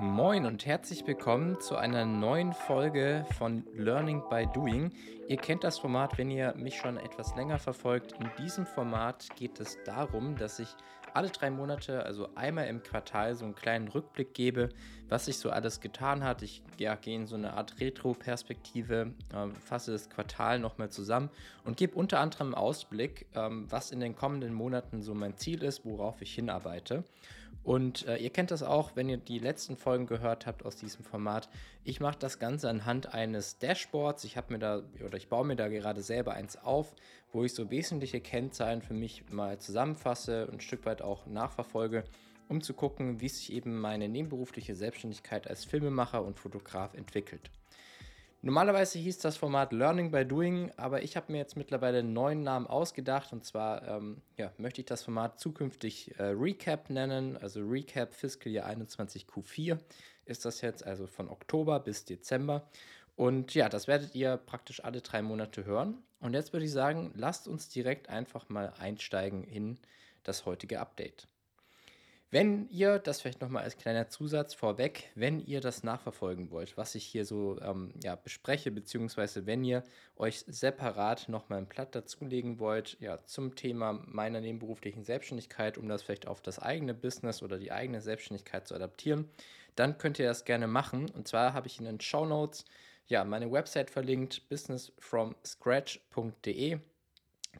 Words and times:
Moin 0.00 0.44
und 0.44 0.66
herzlich 0.66 1.06
willkommen 1.06 1.60
zu 1.60 1.76
einer 1.76 2.04
neuen 2.04 2.52
Folge 2.52 3.24
von 3.38 3.64
Learning 3.76 4.22
by 4.28 4.44
Doing. 4.52 4.90
Ihr 5.28 5.36
kennt 5.36 5.62
das 5.62 5.78
Format, 5.78 6.18
wenn 6.18 6.32
ihr 6.32 6.52
mich 6.56 6.76
schon 6.76 6.96
etwas 6.96 7.36
länger 7.36 7.60
verfolgt. 7.60 8.12
In 8.18 8.28
diesem 8.42 8.66
Format 8.66 9.28
geht 9.36 9.60
es 9.60 9.78
darum, 9.84 10.36
dass 10.36 10.58
ich 10.58 10.68
alle 11.12 11.30
drei 11.30 11.48
Monate, 11.48 12.04
also 12.04 12.28
einmal 12.34 12.66
im 12.66 12.82
Quartal, 12.82 13.36
so 13.36 13.44
einen 13.44 13.54
kleinen 13.54 13.86
Rückblick 13.86 14.34
gebe, 14.34 14.70
was 15.08 15.26
sich 15.26 15.38
so 15.38 15.50
alles 15.50 15.80
getan 15.80 16.24
hat. 16.24 16.42
Ich 16.42 16.60
ja, 16.76 16.96
gehe 16.96 17.14
in 17.14 17.28
so 17.28 17.36
eine 17.36 17.52
Art 17.52 17.78
Retro-Perspektive, 17.78 19.12
äh, 19.32 19.48
fasse 19.64 19.92
das 19.92 20.10
Quartal 20.10 20.58
nochmal 20.58 20.90
zusammen 20.90 21.30
und 21.64 21.76
gebe 21.76 21.94
unter 21.94 22.18
anderem 22.18 22.52
Ausblick, 22.52 23.26
ähm, 23.36 23.66
was 23.70 23.92
in 23.92 24.00
den 24.00 24.16
kommenden 24.16 24.54
Monaten 24.54 25.02
so 25.02 25.14
mein 25.14 25.36
Ziel 25.36 25.62
ist, 25.62 25.84
worauf 25.84 26.20
ich 26.20 26.34
hinarbeite. 26.34 27.04
Und 27.64 28.06
äh, 28.06 28.18
ihr 28.18 28.28
kennt 28.28 28.50
das 28.50 28.62
auch, 28.62 28.94
wenn 28.94 29.08
ihr 29.08 29.16
die 29.16 29.38
letzten 29.38 29.76
Folgen 29.76 30.06
gehört 30.06 30.46
habt 30.46 30.66
aus 30.66 30.76
diesem 30.76 31.02
Format. 31.02 31.48
Ich 31.82 31.98
mache 31.98 32.18
das 32.18 32.38
Ganze 32.38 32.68
anhand 32.68 33.14
eines 33.14 33.58
Dashboards. 33.58 34.24
Ich 34.24 34.36
habe 34.36 34.52
mir 34.52 34.58
da 34.58 34.82
oder 35.04 35.16
ich 35.16 35.28
baue 35.28 35.46
mir 35.46 35.56
da 35.56 35.68
gerade 35.68 36.02
selber 36.02 36.34
eins 36.34 36.56
auf, 36.58 36.94
wo 37.32 37.42
ich 37.42 37.54
so 37.54 37.70
wesentliche 37.70 38.20
Kennzahlen 38.20 38.82
für 38.82 38.92
mich 38.92 39.30
mal 39.30 39.58
zusammenfasse 39.58 40.46
und 40.46 40.54
ein 40.54 40.60
Stück 40.60 40.84
weit 40.84 41.00
auch 41.00 41.26
nachverfolge, 41.26 42.04
um 42.48 42.60
zu 42.60 42.74
gucken, 42.74 43.22
wie 43.22 43.30
sich 43.30 43.50
eben 43.50 43.80
meine 43.80 44.10
nebenberufliche 44.10 44.74
Selbstständigkeit 44.74 45.48
als 45.48 45.64
Filmemacher 45.64 46.22
und 46.22 46.38
Fotograf 46.38 46.92
entwickelt. 46.92 47.50
Normalerweise 48.44 48.98
hieß 48.98 49.20
das 49.20 49.38
Format 49.38 49.72
Learning 49.72 50.10
by 50.10 50.26
Doing, 50.26 50.70
aber 50.76 51.02
ich 51.02 51.16
habe 51.16 51.32
mir 51.32 51.38
jetzt 51.38 51.56
mittlerweile 51.56 52.00
einen 52.00 52.12
neuen 52.12 52.42
Namen 52.42 52.66
ausgedacht 52.66 53.32
und 53.32 53.42
zwar 53.42 53.88
ähm, 53.88 54.20
ja, 54.36 54.52
möchte 54.58 54.82
ich 54.82 54.86
das 54.86 55.02
Format 55.02 55.40
zukünftig 55.40 56.14
äh, 56.18 56.24
Recap 56.24 56.90
nennen, 56.90 57.38
also 57.38 57.60
Recap 57.60 58.12
Fiscal 58.12 58.52
Year 58.52 58.66
21 58.66 59.24
Q4 59.24 59.78
ist 60.26 60.44
das 60.44 60.60
jetzt, 60.60 60.84
also 60.86 61.06
von 61.06 61.30
Oktober 61.30 61.80
bis 61.80 62.04
Dezember. 62.04 62.68
Und 63.16 63.54
ja, 63.54 63.70
das 63.70 63.88
werdet 63.88 64.14
ihr 64.14 64.36
praktisch 64.36 64.84
alle 64.84 65.00
drei 65.00 65.22
Monate 65.22 65.64
hören. 65.64 66.02
Und 66.20 66.34
jetzt 66.34 66.52
würde 66.52 66.66
ich 66.66 66.72
sagen, 66.72 67.14
lasst 67.16 67.48
uns 67.48 67.70
direkt 67.70 68.10
einfach 68.10 68.50
mal 68.50 68.74
einsteigen 68.78 69.44
in 69.44 69.78
das 70.22 70.44
heutige 70.44 70.80
Update. 70.80 71.28
Wenn 72.34 72.68
ihr, 72.68 72.98
das 72.98 73.20
vielleicht 73.20 73.40
nochmal 73.42 73.62
als 73.62 73.76
kleiner 73.76 74.08
Zusatz 74.08 74.54
vorweg, 74.54 75.12
wenn 75.14 75.38
ihr 75.38 75.60
das 75.60 75.84
nachverfolgen 75.84 76.50
wollt, 76.50 76.76
was 76.76 76.96
ich 76.96 77.04
hier 77.04 77.24
so 77.24 77.60
ähm, 77.60 77.94
ja, 78.02 78.16
bespreche, 78.16 78.72
beziehungsweise 78.72 79.46
wenn 79.46 79.62
ihr 79.62 79.84
euch 80.16 80.42
separat 80.48 81.28
nochmal 81.28 81.58
ein 81.58 81.68
Blatt 81.68 81.94
dazulegen 81.94 82.58
wollt, 82.58 82.96
ja, 82.98 83.24
zum 83.24 83.54
Thema 83.54 84.02
meiner 84.06 84.40
nebenberuflichen 84.40 85.04
Selbstständigkeit, 85.04 85.78
um 85.78 85.88
das 85.88 86.02
vielleicht 86.02 86.26
auf 86.26 86.42
das 86.42 86.58
eigene 86.58 86.92
Business 86.92 87.40
oder 87.40 87.56
die 87.56 87.70
eigene 87.70 88.00
Selbstständigkeit 88.00 88.66
zu 88.66 88.74
adaptieren, 88.74 89.30
dann 89.76 89.96
könnt 89.96 90.18
ihr 90.18 90.26
das 90.26 90.44
gerne 90.44 90.66
machen. 90.66 91.08
Und 91.10 91.28
zwar 91.28 91.52
habe 91.52 91.68
ich 91.68 91.78
in 91.78 91.84
den 91.84 92.00
Show 92.00 92.26
Notes 92.26 92.64
ja, 93.06 93.22
meine 93.22 93.52
Website 93.52 93.90
verlinkt, 93.90 94.48
businessfromscratch.de. 94.48 96.78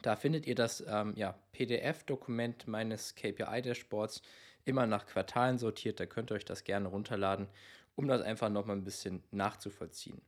Da 0.02 0.16
findet 0.16 0.48
ihr 0.48 0.56
das 0.56 0.82
ähm, 0.88 1.12
ja, 1.14 1.38
PDF-Dokument 1.52 2.66
meines 2.66 3.14
KPI-Dashboards 3.14 4.20
immer 4.64 4.86
nach 4.86 5.06
Quartalen 5.06 5.58
sortiert. 5.58 6.00
Da 6.00 6.06
könnt 6.06 6.30
ihr 6.30 6.36
euch 6.36 6.44
das 6.44 6.64
gerne 6.64 6.88
runterladen, 6.88 7.48
um 7.96 8.08
das 8.08 8.22
einfach 8.22 8.48
nochmal 8.48 8.76
ein 8.76 8.84
bisschen 8.84 9.22
nachzuvollziehen. 9.30 10.20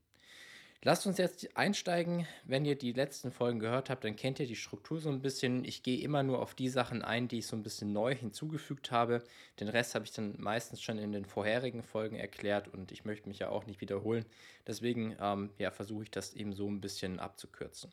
Lasst 0.83 1.07
uns 1.07 1.19
jetzt 1.19 1.57
einsteigen. 1.57 2.29
Wenn 2.45 2.65
ihr 2.65 2.77
die 2.77 2.93
letzten 2.93 3.33
Folgen 3.33 3.59
gehört 3.59 3.91
habt, 3.91 4.05
dann 4.05 4.15
kennt 4.15 4.39
ihr 4.39 4.47
die 4.47 4.55
Struktur 4.55 5.01
so 5.01 5.09
ein 5.09 5.21
bisschen. 5.21 5.65
Ich 5.65 5.83
gehe 5.83 6.01
immer 6.01 6.23
nur 6.23 6.41
auf 6.41 6.55
die 6.55 6.69
Sachen 6.69 7.03
ein, 7.03 7.27
die 7.27 7.39
ich 7.39 7.49
so 7.49 7.57
ein 7.57 7.65
bisschen 7.65 7.93
neu 7.93 8.15
hinzugefügt 8.15 8.93
habe. 8.93 9.25
Den 9.59 9.69
Rest 9.69 9.97
habe 9.97 10.05
ich 10.05 10.13
dann 10.13 10.37
meistens 10.39 10.81
schon 10.81 10.99
in 10.99 11.11
den 11.11 11.25
vorherigen 11.25 11.83
Folgen 11.83 12.17
erklärt 12.17 12.69
und 12.69 12.93
ich 12.93 13.05
möchte 13.05 13.29
mich 13.29 13.41
ja 13.41 13.49
auch 13.49 13.67
nicht 13.67 13.81
wiederholen. 13.81 14.27
Deswegen 14.67 15.17
ähm, 15.19 15.51
ja, 15.59 15.73
versuche 15.73 16.05
ich 16.05 16.11
das 16.13 16.35
eben 16.35 16.53
so 16.53 16.69
ein 16.69 16.81
bisschen 16.81 17.19
abzukürzen. 17.19 17.91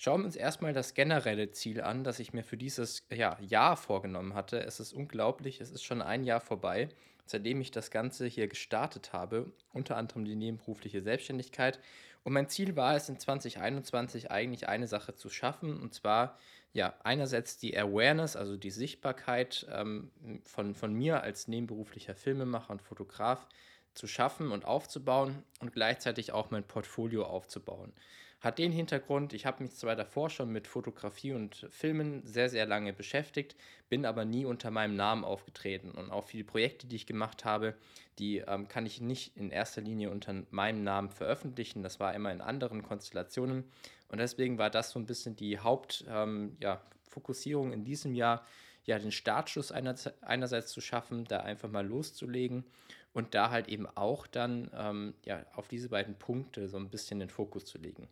Schauen 0.00 0.20
wir 0.20 0.26
uns 0.26 0.36
erstmal 0.36 0.72
das 0.72 0.94
generelle 0.94 1.50
Ziel 1.50 1.80
an, 1.80 2.04
das 2.04 2.20
ich 2.20 2.32
mir 2.32 2.44
für 2.44 2.56
dieses 2.56 3.04
ja, 3.12 3.36
Jahr 3.40 3.76
vorgenommen 3.76 4.34
hatte. 4.34 4.60
Es 4.62 4.78
ist 4.78 4.92
unglaublich, 4.92 5.60
es 5.60 5.72
ist 5.72 5.82
schon 5.82 6.02
ein 6.02 6.22
Jahr 6.22 6.40
vorbei, 6.40 6.88
seitdem 7.26 7.60
ich 7.60 7.72
das 7.72 7.90
Ganze 7.90 8.26
hier 8.26 8.46
gestartet 8.46 9.12
habe, 9.12 9.50
unter 9.72 9.96
anderem 9.96 10.24
die 10.24 10.36
nebenberufliche 10.36 11.02
Selbstständigkeit. 11.02 11.80
Und 12.22 12.32
mein 12.32 12.48
Ziel 12.48 12.76
war 12.76 12.94
es 12.94 13.08
in 13.08 13.18
2021 13.18 14.30
eigentlich 14.30 14.68
eine 14.68 14.86
Sache 14.86 15.16
zu 15.16 15.28
schaffen, 15.30 15.80
und 15.80 15.94
zwar 15.94 16.38
ja 16.72 16.94
einerseits 17.02 17.58
die 17.58 17.76
Awareness, 17.76 18.36
also 18.36 18.56
die 18.56 18.70
Sichtbarkeit 18.70 19.66
ähm, 19.72 20.12
von, 20.44 20.76
von 20.76 20.94
mir 20.94 21.22
als 21.24 21.48
nebenberuflicher 21.48 22.14
Filmemacher 22.14 22.70
und 22.70 22.82
Fotograf 22.82 23.48
zu 23.94 24.06
schaffen 24.06 24.52
und 24.52 24.64
aufzubauen 24.64 25.42
und 25.58 25.72
gleichzeitig 25.72 26.30
auch 26.30 26.52
mein 26.52 26.62
Portfolio 26.62 27.24
aufzubauen. 27.24 27.92
Hat 28.40 28.58
den 28.58 28.70
Hintergrund, 28.70 29.32
ich 29.32 29.46
habe 29.46 29.64
mich 29.64 29.74
zwar 29.74 29.96
davor 29.96 30.30
schon 30.30 30.50
mit 30.50 30.68
Fotografie 30.68 31.32
und 31.32 31.66
Filmen 31.70 32.24
sehr, 32.24 32.48
sehr 32.48 32.66
lange 32.66 32.92
beschäftigt, 32.92 33.56
bin 33.88 34.06
aber 34.06 34.24
nie 34.24 34.44
unter 34.44 34.70
meinem 34.70 34.94
Namen 34.94 35.24
aufgetreten. 35.24 35.90
Und 35.90 36.12
auch 36.12 36.24
viele 36.24 36.44
Projekte, 36.44 36.86
die 36.86 36.94
ich 36.94 37.06
gemacht 37.06 37.44
habe, 37.44 37.74
die 38.20 38.38
ähm, 38.38 38.68
kann 38.68 38.86
ich 38.86 39.00
nicht 39.00 39.36
in 39.36 39.50
erster 39.50 39.80
Linie 39.80 40.10
unter 40.10 40.44
meinem 40.50 40.84
Namen 40.84 41.10
veröffentlichen. 41.10 41.82
Das 41.82 41.98
war 41.98 42.14
immer 42.14 42.30
in 42.30 42.40
anderen 42.40 42.84
Konstellationen. 42.84 43.64
Und 44.06 44.18
deswegen 44.18 44.56
war 44.56 44.70
das 44.70 44.90
so 44.90 45.00
ein 45.00 45.06
bisschen 45.06 45.34
die 45.34 45.58
Hauptfokussierung 45.58 47.66
ähm, 47.66 47.72
ja, 47.72 47.76
in 47.76 47.84
diesem 47.84 48.14
Jahr, 48.14 48.46
ja, 48.84 49.00
den 49.00 49.10
Startschuss 49.10 49.72
einerseits 49.72 50.70
zu 50.70 50.80
schaffen, 50.80 51.24
da 51.24 51.40
einfach 51.40 51.70
mal 51.70 51.84
loszulegen 51.84 52.62
und 53.12 53.34
da 53.34 53.50
halt 53.50 53.66
eben 53.66 53.88
auch 53.88 54.28
dann 54.28 54.70
ähm, 54.74 55.14
ja, 55.24 55.44
auf 55.54 55.66
diese 55.66 55.88
beiden 55.88 56.14
Punkte 56.14 56.68
so 56.68 56.76
ein 56.76 56.88
bisschen 56.88 57.18
den 57.18 57.30
Fokus 57.30 57.66
zu 57.66 57.78
legen. 57.78 58.08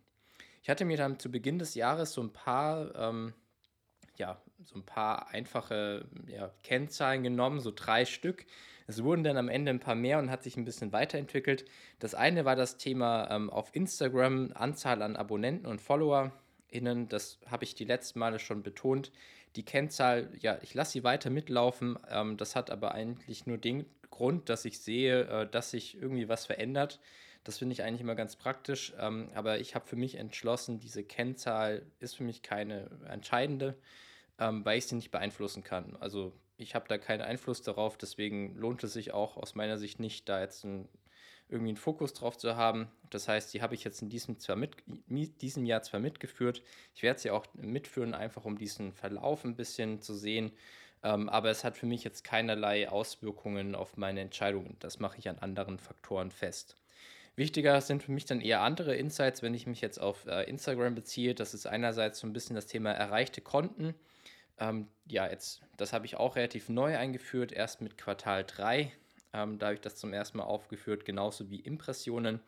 Ich 0.67 0.69
hatte 0.69 0.83
mir 0.83 0.97
dann 0.97 1.17
zu 1.17 1.31
Beginn 1.31 1.59
des 1.59 1.75
Jahres 1.75 2.11
so 2.11 2.21
ein 2.21 2.33
paar, 2.33 2.93
ähm, 2.93 3.33
ja, 4.17 4.41
so 4.65 4.75
ein 4.75 4.85
paar 4.85 5.29
einfache 5.29 6.03
ja, 6.27 6.51
Kennzahlen 6.61 7.23
genommen, 7.23 7.61
so 7.61 7.71
drei 7.73 8.03
Stück. 8.03 8.45
Es 8.85 9.01
wurden 9.01 9.23
dann 9.23 9.37
am 9.37 9.47
Ende 9.47 9.69
ein 9.69 9.79
paar 9.79 9.95
mehr 9.95 10.19
und 10.19 10.29
hat 10.29 10.43
sich 10.43 10.57
ein 10.57 10.65
bisschen 10.65 10.91
weiterentwickelt. 10.91 11.63
Das 11.99 12.15
eine 12.15 12.43
war 12.43 12.57
das 12.57 12.75
Thema 12.75 13.31
ähm, 13.31 13.49
auf 13.49 13.73
Instagram, 13.73 14.51
Anzahl 14.55 15.03
an 15.03 15.15
Abonnenten 15.15 15.67
und 15.67 15.79
FollowerInnen. 15.79 17.07
Das 17.07 17.39
habe 17.49 17.63
ich 17.63 17.73
die 17.73 17.85
letzten 17.85 18.19
Male 18.19 18.37
schon 18.37 18.61
betont. 18.61 19.13
Die 19.55 19.63
Kennzahl, 19.63 20.33
ja, 20.37 20.59
ich 20.61 20.73
lasse 20.73 20.91
sie 20.91 21.05
weiter 21.05 21.29
mitlaufen. 21.29 21.97
Ähm, 22.09 22.35
das 22.35 22.57
hat 22.57 22.71
aber 22.71 22.91
eigentlich 22.91 23.45
nur 23.45 23.57
den 23.57 23.85
Grund, 24.09 24.49
dass 24.49 24.65
ich 24.65 24.79
sehe, 24.81 25.21
äh, 25.29 25.49
dass 25.49 25.71
sich 25.71 25.95
irgendwie 25.95 26.27
was 26.27 26.45
verändert. 26.45 26.99
Das 27.47 27.59
finde 27.59 27.71
ich 27.71 27.81
eigentlich 27.81 28.01
immer 28.01 28.15
ganz 28.15 28.35
praktisch. 28.35 28.93
Ähm, 28.99 29.29
aber 29.33 29.59
ich 29.59 29.73
habe 29.73 29.87
für 29.87 29.95
mich 29.95 30.15
entschlossen, 30.15 30.81
diese 30.81 31.01
Kennzahl 31.01 31.85
ist 31.99 32.17
für 32.17 32.25
mich 32.25 32.41
keine 32.41 32.89
entscheidende, 33.07 33.77
ähm, 34.37 34.65
weil 34.65 34.77
ich 34.77 34.87
sie 34.87 34.95
nicht 34.95 35.11
beeinflussen 35.11 35.63
kann. 35.63 35.95
Also 36.01 36.33
ich 36.57 36.75
habe 36.75 36.89
da 36.89 36.97
keinen 36.97 37.21
Einfluss 37.21 37.61
darauf, 37.61 37.97
deswegen 37.97 38.53
lohnt 38.55 38.83
es 38.83 38.91
sich 38.91 39.13
auch 39.13 39.37
aus 39.37 39.55
meiner 39.55 39.77
Sicht 39.77 39.97
nicht, 40.01 40.27
da 40.27 40.41
jetzt 40.41 40.65
ein, 40.65 40.89
irgendwie 41.47 41.69
einen 41.69 41.77
Fokus 41.77 42.13
drauf 42.13 42.37
zu 42.37 42.57
haben. 42.57 42.91
Das 43.11 43.29
heißt, 43.29 43.53
die 43.53 43.61
habe 43.61 43.75
ich 43.75 43.85
jetzt 43.85 44.01
in 44.01 44.09
diesem, 44.09 44.39
zwar 44.39 44.57
mit, 44.57 44.75
diesem 45.41 45.65
Jahr 45.65 45.83
zwar 45.83 46.01
mitgeführt, 46.01 46.61
ich 46.95 47.01
werde 47.01 47.21
sie 47.21 47.31
auch 47.31 47.45
mitführen, 47.53 48.13
einfach 48.13 48.43
um 48.43 48.57
diesen 48.57 48.91
Verlauf 48.91 49.45
ein 49.45 49.55
bisschen 49.55 50.01
zu 50.01 50.13
sehen. 50.15 50.51
Ähm, 51.01 51.29
aber 51.29 51.49
es 51.49 51.63
hat 51.63 51.77
für 51.77 51.85
mich 51.85 52.03
jetzt 52.03 52.25
keinerlei 52.25 52.89
Auswirkungen 52.89 53.73
auf 53.73 53.95
meine 53.95 54.19
Entscheidungen. 54.19 54.75
Das 54.79 54.99
mache 54.99 55.17
ich 55.19 55.29
an 55.29 55.37
anderen 55.39 55.79
Faktoren 55.79 56.29
fest. 56.29 56.75
Wichtiger 57.37 57.79
sind 57.81 58.01
für 58.01 58.11
mich 58.11 58.25
dann 58.25 58.41
eher 58.41 58.61
andere 58.61 58.95
Insights, 58.95 59.43
wenn 59.43 59.53
ich 59.53 59.67
mich 59.67 59.79
jetzt 59.79 59.99
auf 59.99 60.25
äh, 60.25 60.49
Instagram 60.49 60.95
beziehe. 60.95 61.35
Das 61.35 61.53
ist 61.53 61.67
einerseits 61.67 62.19
so 62.19 62.27
ein 62.27 62.33
bisschen 62.33 62.55
das 62.55 62.65
Thema 62.65 62.91
erreichte 62.91 63.41
Konten. 63.41 63.93
Ähm, 64.59 64.87
ja, 65.05 65.29
jetzt, 65.29 65.61
das 65.77 65.93
habe 65.93 66.07
ich 66.07 66.15
auch 66.15 66.35
relativ 66.35 66.67
neu 66.67 66.97
eingeführt, 66.97 67.51
erst 67.51 67.79
mit 67.79 67.95
Quartal 67.95 68.43
3. 68.43 68.91
Ähm, 69.33 69.59
da 69.59 69.67
habe 69.67 69.75
ich 69.75 69.81
das 69.81 69.97
zum 69.97 70.13
ersten 70.13 70.39
Mal 70.39 70.45
aufgeführt, 70.45 71.05
genauso 71.05 71.51
wie 71.51 71.59
Impressionen. 71.59 72.39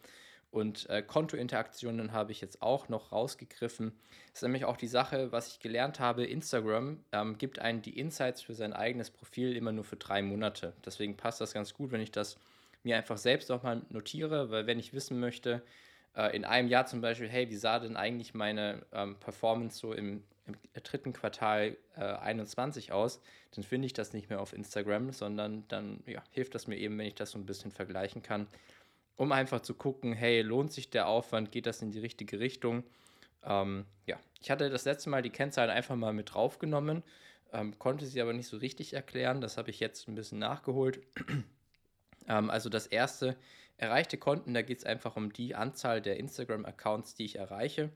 Und 0.49 0.89
äh, 0.89 1.03
Kontointeraktionen 1.03 2.11
habe 2.11 2.31
ich 2.31 2.41
jetzt 2.41 2.63
auch 2.63 2.89
noch 2.89 3.11
rausgegriffen. 3.11 3.93
Das 4.31 4.39
ist 4.39 4.41
nämlich 4.41 4.65
auch 4.65 4.77
die 4.77 4.87
Sache, 4.87 5.31
was 5.31 5.49
ich 5.49 5.59
gelernt 5.59 5.99
habe. 5.99 6.25
Instagram 6.25 7.03
ähm, 7.11 7.37
gibt 7.37 7.59
einen 7.59 7.83
die 7.83 7.99
Insights 7.99 8.41
für 8.41 8.55
sein 8.55 8.73
eigenes 8.73 9.11
Profil 9.11 9.55
immer 9.55 9.71
nur 9.71 9.83
für 9.83 9.97
drei 9.97 10.23
Monate. 10.23 10.73
Deswegen 10.83 11.15
passt 11.15 11.41
das 11.41 11.53
ganz 11.53 11.75
gut, 11.75 11.91
wenn 11.91 12.01
ich 12.01 12.11
das 12.11 12.39
mir 12.83 12.97
einfach 12.97 13.17
selbst 13.17 13.51
auch 13.51 13.63
mal 13.63 13.81
notiere, 13.89 14.49
weil 14.51 14.67
wenn 14.67 14.79
ich 14.79 14.93
wissen 14.93 15.19
möchte, 15.19 15.61
äh, 16.15 16.35
in 16.35 16.45
einem 16.45 16.67
Jahr 16.67 16.85
zum 16.85 17.01
Beispiel, 17.01 17.29
hey, 17.29 17.49
wie 17.49 17.55
sah 17.55 17.79
denn 17.79 17.97
eigentlich 17.97 18.33
meine 18.33 18.85
ähm, 18.91 19.15
Performance 19.19 19.79
so 19.79 19.93
im, 19.93 20.23
im 20.45 20.55
dritten 20.83 21.13
Quartal 21.13 21.77
äh, 21.95 22.01
21 22.01 22.91
aus, 22.91 23.21
dann 23.55 23.63
finde 23.63 23.85
ich 23.85 23.93
das 23.93 24.13
nicht 24.13 24.29
mehr 24.29 24.41
auf 24.41 24.53
Instagram, 24.53 25.11
sondern 25.11 25.67
dann 25.67 26.03
ja, 26.05 26.23
hilft 26.31 26.55
das 26.55 26.67
mir 26.67 26.77
eben, 26.77 26.97
wenn 26.97 27.07
ich 27.07 27.15
das 27.15 27.31
so 27.31 27.39
ein 27.39 27.45
bisschen 27.45 27.71
vergleichen 27.71 28.21
kann, 28.21 28.47
um 29.15 29.31
einfach 29.31 29.61
zu 29.61 29.73
gucken, 29.73 30.13
hey, 30.13 30.41
lohnt 30.41 30.71
sich 30.71 30.89
der 30.89 31.07
Aufwand, 31.07 31.51
geht 31.51 31.65
das 31.65 31.81
in 31.81 31.91
die 31.91 31.99
richtige 31.99 32.39
Richtung? 32.39 32.83
Ähm, 33.43 33.85
ja, 34.05 34.19
ich 34.41 34.51
hatte 34.51 34.69
das 34.69 34.85
letzte 34.85 35.09
Mal 35.09 35.21
die 35.21 35.29
Kennzahlen 35.29 35.69
einfach 35.69 35.95
mal 35.95 36.13
mit 36.13 36.33
draufgenommen, 36.33 37.03
ähm, 37.51 37.77
konnte 37.79 38.05
sie 38.05 38.21
aber 38.21 38.33
nicht 38.33 38.47
so 38.47 38.57
richtig 38.57 38.93
erklären, 38.93 39.41
das 39.41 39.57
habe 39.57 39.69
ich 39.69 39.79
jetzt 39.79 40.07
ein 40.07 40.15
bisschen 40.15 40.39
nachgeholt. 40.39 40.99
Ähm, 42.29 42.49
also 42.49 42.69
das 42.69 42.87
erste, 42.87 43.35
erreichte 43.77 44.17
Konten, 44.17 44.53
da 44.53 44.61
geht 44.61 44.77
es 44.77 44.85
einfach 44.85 45.17
um 45.17 45.33
die 45.33 45.55
Anzahl 45.55 46.01
der 46.01 46.17
Instagram-Accounts, 46.17 47.15
die 47.15 47.25
ich 47.25 47.35
erreiche. 47.35 47.89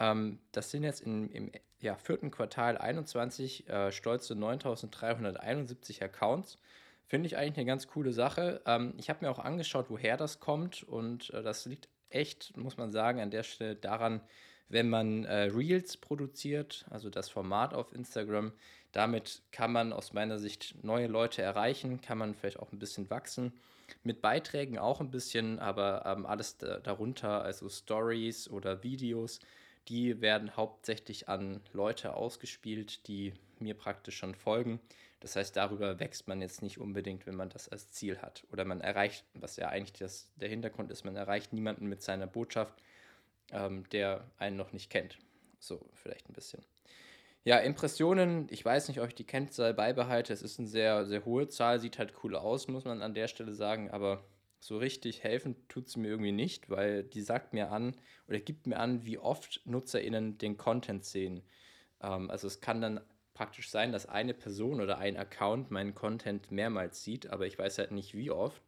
Ähm, 0.00 0.38
das 0.52 0.70
sind 0.70 0.84
jetzt 0.84 1.02
in, 1.02 1.28
im 1.30 1.52
ja, 1.80 1.96
vierten 1.96 2.30
Quartal 2.30 2.78
21 2.78 3.68
äh, 3.68 3.92
stolze 3.92 4.34
9371 4.34 6.02
Accounts. 6.02 6.58
Finde 7.06 7.26
ich 7.26 7.36
eigentlich 7.36 7.58
eine 7.58 7.66
ganz 7.66 7.86
coole 7.86 8.12
Sache. 8.12 8.62
Ähm, 8.66 8.94
ich 8.96 9.10
habe 9.10 9.24
mir 9.24 9.30
auch 9.30 9.38
angeschaut, 9.38 9.86
woher 9.90 10.16
das 10.16 10.40
kommt 10.40 10.82
und 10.82 11.30
äh, 11.30 11.42
das 11.42 11.66
liegt 11.66 11.88
echt, 12.08 12.56
muss 12.56 12.76
man 12.76 12.92
sagen, 12.92 13.20
an 13.20 13.30
der 13.30 13.42
Stelle 13.42 13.76
daran, 13.76 14.20
wenn 14.68 14.88
man 14.88 15.24
äh, 15.24 15.44
Reels 15.44 15.96
produziert, 15.96 16.84
also 16.90 17.10
das 17.10 17.28
Format 17.28 17.74
auf 17.74 17.92
Instagram. 17.92 18.52
Damit 18.92 19.42
kann 19.50 19.72
man 19.72 19.92
aus 19.92 20.12
meiner 20.12 20.38
Sicht 20.38 20.76
neue 20.82 21.06
Leute 21.06 21.42
erreichen, 21.42 22.00
kann 22.00 22.18
man 22.18 22.34
vielleicht 22.34 22.60
auch 22.60 22.72
ein 22.72 22.78
bisschen 22.78 23.10
wachsen. 23.10 23.52
Mit 24.02 24.22
Beiträgen 24.22 24.78
auch 24.78 25.00
ein 25.00 25.10
bisschen, 25.10 25.58
aber 25.58 26.04
ähm, 26.06 26.26
alles 26.26 26.56
da, 26.56 26.78
darunter, 26.78 27.42
also 27.42 27.68
Stories 27.68 28.48
oder 28.48 28.82
Videos, 28.82 29.40
die 29.88 30.20
werden 30.20 30.56
hauptsächlich 30.56 31.28
an 31.28 31.60
Leute 31.72 32.14
ausgespielt, 32.14 33.06
die 33.08 33.34
mir 33.58 33.74
praktisch 33.74 34.16
schon 34.16 34.34
folgen. 34.34 34.80
Das 35.20 35.36
heißt, 35.36 35.56
darüber 35.56 36.00
wächst 36.00 36.28
man 36.28 36.40
jetzt 36.40 36.62
nicht 36.62 36.78
unbedingt, 36.78 37.26
wenn 37.26 37.34
man 37.34 37.48
das 37.48 37.68
als 37.68 37.90
Ziel 37.90 38.18
hat. 38.18 38.44
Oder 38.52 38.64
man 38.64 38.80
erreicht, 38.80 39.24
was 39.34 39.56
ja 39.56 39.68
eigentlich 39.68 39.98
das, 39.98 40.28
der 40.36 40.48
Hintergrund 40.48 40.90
ist, 40.90 41.04
man 41.04 41.16
erreicht 41.16 41.52
niemanden 41.52 41.86
mit 41.86 42.02
seiner 42.02 42.26
Botschaft, 42.26 42.74
ähm, 43.54 43.88
der 43.90 44.30
einen 44.38 44.56
noch 44.56 44.72
nicht 44.72 44.90
kennt. 44.90 45.18
So, 45.58 45.88
vielleicht 45.94 46.28
ein 46.28 46.34
bisschen. 46.34 46.62
Ja, 47.44 47.58
Impressionen, 47.58 48.48
ich 48.50 48.64
weiß 48.64 48.88
nicht, 48.88 49.00
ob 49.00 49.08
ich 49.08 49.14
die 49.14 49.26
Kennzahl 49.26 49.74
beibehalte. 49.74 50.32
Es 50.32 50.42
ist 50.42 50.58
eine 50.58 50.68
sehr, 50.68 51.04
sehr 51.06 51.24
hohe 51.24 51.48
Zahl, 51.48 51.78
sieht 51.78 51.98
halt 51.98 52.14
cool 52.22 52.36
aus, 52.36 52.68
muss 52.68 52.84
man 52.84 53.02
an 53.02 53.14
der 53.14 53.28
Stelle 53.28 53.52
sagen, 53.52 53.90
aber 53.90 54.24
so 54.60 54.78
richtig 54.78 55.22
helfen 55.22 55.56
tut 55.68 55.88
es 55.88 55.96
mir 55.96 56.08
irgendwie 56.08 56.32
nicht, 56.32 56.70
weil 56.70 57.04
die 57.04 57.20
sagt 57.20 57.52
mir 57.52 57.70
an 57.70 57.94
oder 58.28 58.40
gibt 58.40 58.66
mir 58.66 58.78
an, 58.78 59.04
wie 59.04 59.18
oft 59.18 59.60
NutzerInnen 59.66 60.38
den 60.38 60.56
Content 60.56 61.04
sehen. 61.04 61.42
Ähm, 62.02 62.30
also 62.30 62.46
es 62.46 62.62
kann 62.62 62.80
dann 62.80 63.00
praktisch 63.34 63.68
sein, 63.68 63.92
dass 63.92 64.06
eine 64.06 64.32
Person 64.32 64.80
oder 64.80 64.96
ein 64.96 65.18
Account 65.18 65.70
meinen 65.70 65.94
Content 65.94 66.50
mehrmals 66.50 67.04
sieht, 67.04 67.28
aber 67.28 67.46
ich 67.46 67.58
weiß 67.58 67.76
halt 67.76 67.92
nicht 67.92 68.14
wie 68.14 68.30
oft. 68.30 68.62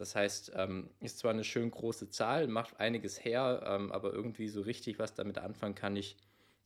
Das 0.00 0.16
heißt, 0.16 0.52
ähm, 0.56 0.88
ist 1.00 1.18
zwar 1.18 1.30
eine 1.30 1.44
schön 1.44 1.70
große 1.70 2.08
Zahl, 2.08 2.46
macht 2.46 2.80
einiges 2.80 3.22
her, 3.22 3.62
ähm, 3.66 3.92
aber 3.92 4.14
irgendwie 4.14 4.48
so 4.48 4.62
richtig 4.62 4.98
was 4.98 5.12
damit 5.12 5.36
anfangen 5.36 5.74
kann 5.74 5.94
ich 5.94 6.16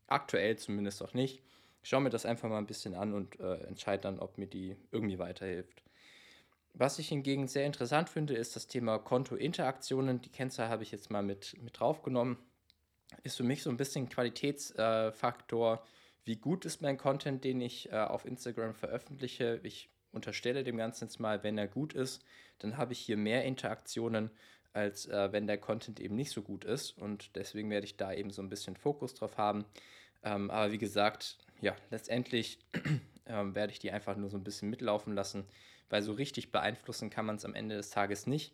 aktuell 0.07 0.57
zumindest 0.57 1.01
noch 1.01 1.15
nicht. 1.15 1.43
Ich 1.83 1.89
schaue 1.89 2.03
mir 2.03 2.11
das 2.11 2.27
einfach 2.27 2.49
mal 2.49 2.59
ein 2.59 2.69
bisschen 2.69 2.95
an 2.95 3.13
und 3.13 3.41
äh, 3.41 3.57
entscheide 3.65 4.03
dann, 4.03 4.21
ob 4.21 4.39
mir 4.39 4.47
die 4.47 4.77
irgendwie 4.93 5.19
weiterhilft. 5.19 5.83
Was 6.75 7.01
ich 7.01 7.09
hingegen 7.09 7.49
sehr 7.49 7.67
interessant 7.67 8.09
finde, 8.09 8.35
ist 8.37 8.55
das 8.55 8.69
Thema 8.69 9.01
Kontointeraktionen. 9.01 10.21
Die 10.21 10.31
Kennzahl 10.31 10.69
habe 10.69 10.85
ich 10.85 10.93
jetzt 10.93 11.11
mal 11.11 11.25
mit, 11.25 11.61
mit 11.61 11.81
draufgenommen. 11.81 12.39
Ist 13.25 13.37
für 13.37 13.43
mich 13.43 13.65
so 13.65 13.71
ein 13.71 13.77
bisschen 13.77 14.09
Qualitätsfaktor. 14.09 15.75
Äh, 15.75 15.89
wie 16.25 16.37
gut 16.37 16.65
ist 16.67 16.83
mein 16.83 16.99
Content, 16.99 17.43
den 17.43 17.61
ich 17.61 17.91
äh, 17.91 17.97
auf 17.97 18.27
Instagram 18.27 18.75
veröffentliche? 18.75 19.59
Ich 19.65 19.91
unterstelle 20.15 20.65
dem 20.65 20.77
Ganzen 20.77 21.05
jetzt 21.05 21.21
mal, 21.21 21.43
wenn 21.43 21.59
er 21.59 21.69
gut 21.69 21.93
ist, 21.93 22.25
dann 22.59 22.77
habe 22.77 22.93
ich 22.93 23.01
hier 23.01 23.17
mehr 23.17 23.45
Interaktionen, 23.45 24.31
als 24.73 25.07
äh, 25.07 25.33
wenn 25.33 25.47
der 25.47 25.59
Content 25.59 26.01
eben 26.01 26.17
nicht 26.17 26.31
so 26.31 26.43
gut 26.43 26.65
ist. 26.65 26.97
Und 26.99 27.37
deswegen 27.37 27.71
werde 27.71 27.87
ich 27.87 27.97
da 27.97 28.13
eben 28.13 28.31
so 28.31 28.43
ein 28.43 28.49
bisschen 28.49 28.77
Fokus 28.77 29.15
drauf 29.15 29.37
haben. 29.37 29.65
Ähm, 30.23 30.51
aber 30.51 30.73
wie 30.73 30.79
gesagt, 30.79 31.39
ja, 31.61 31.77
letztendlich 31.91 32.59
ähm, 33.27 33.55
werde 33.55 33.73
ich 33.73 33.79
die 33.79 33.91
einfach 33.91 34.17
nur 34.17 34.31
so 34.31 34.37
ein 34.37 34.45
bisschen 34.45 34.71
mitlaufen 34.71 35.15
lassen 35.15 35.45
weil 35.95 36.03
so 36.03 36.13
richtig 36.13 36.53
beeinflussen 36.53 37.11
kann 37.11 37.27
man 37.27 37.37
es 37.37 37.45
am 37.45 37.55
Ende 37.55 37.77
des 37.77 37.91
Tages 37.91 38.27
nicht. 38.27 38.53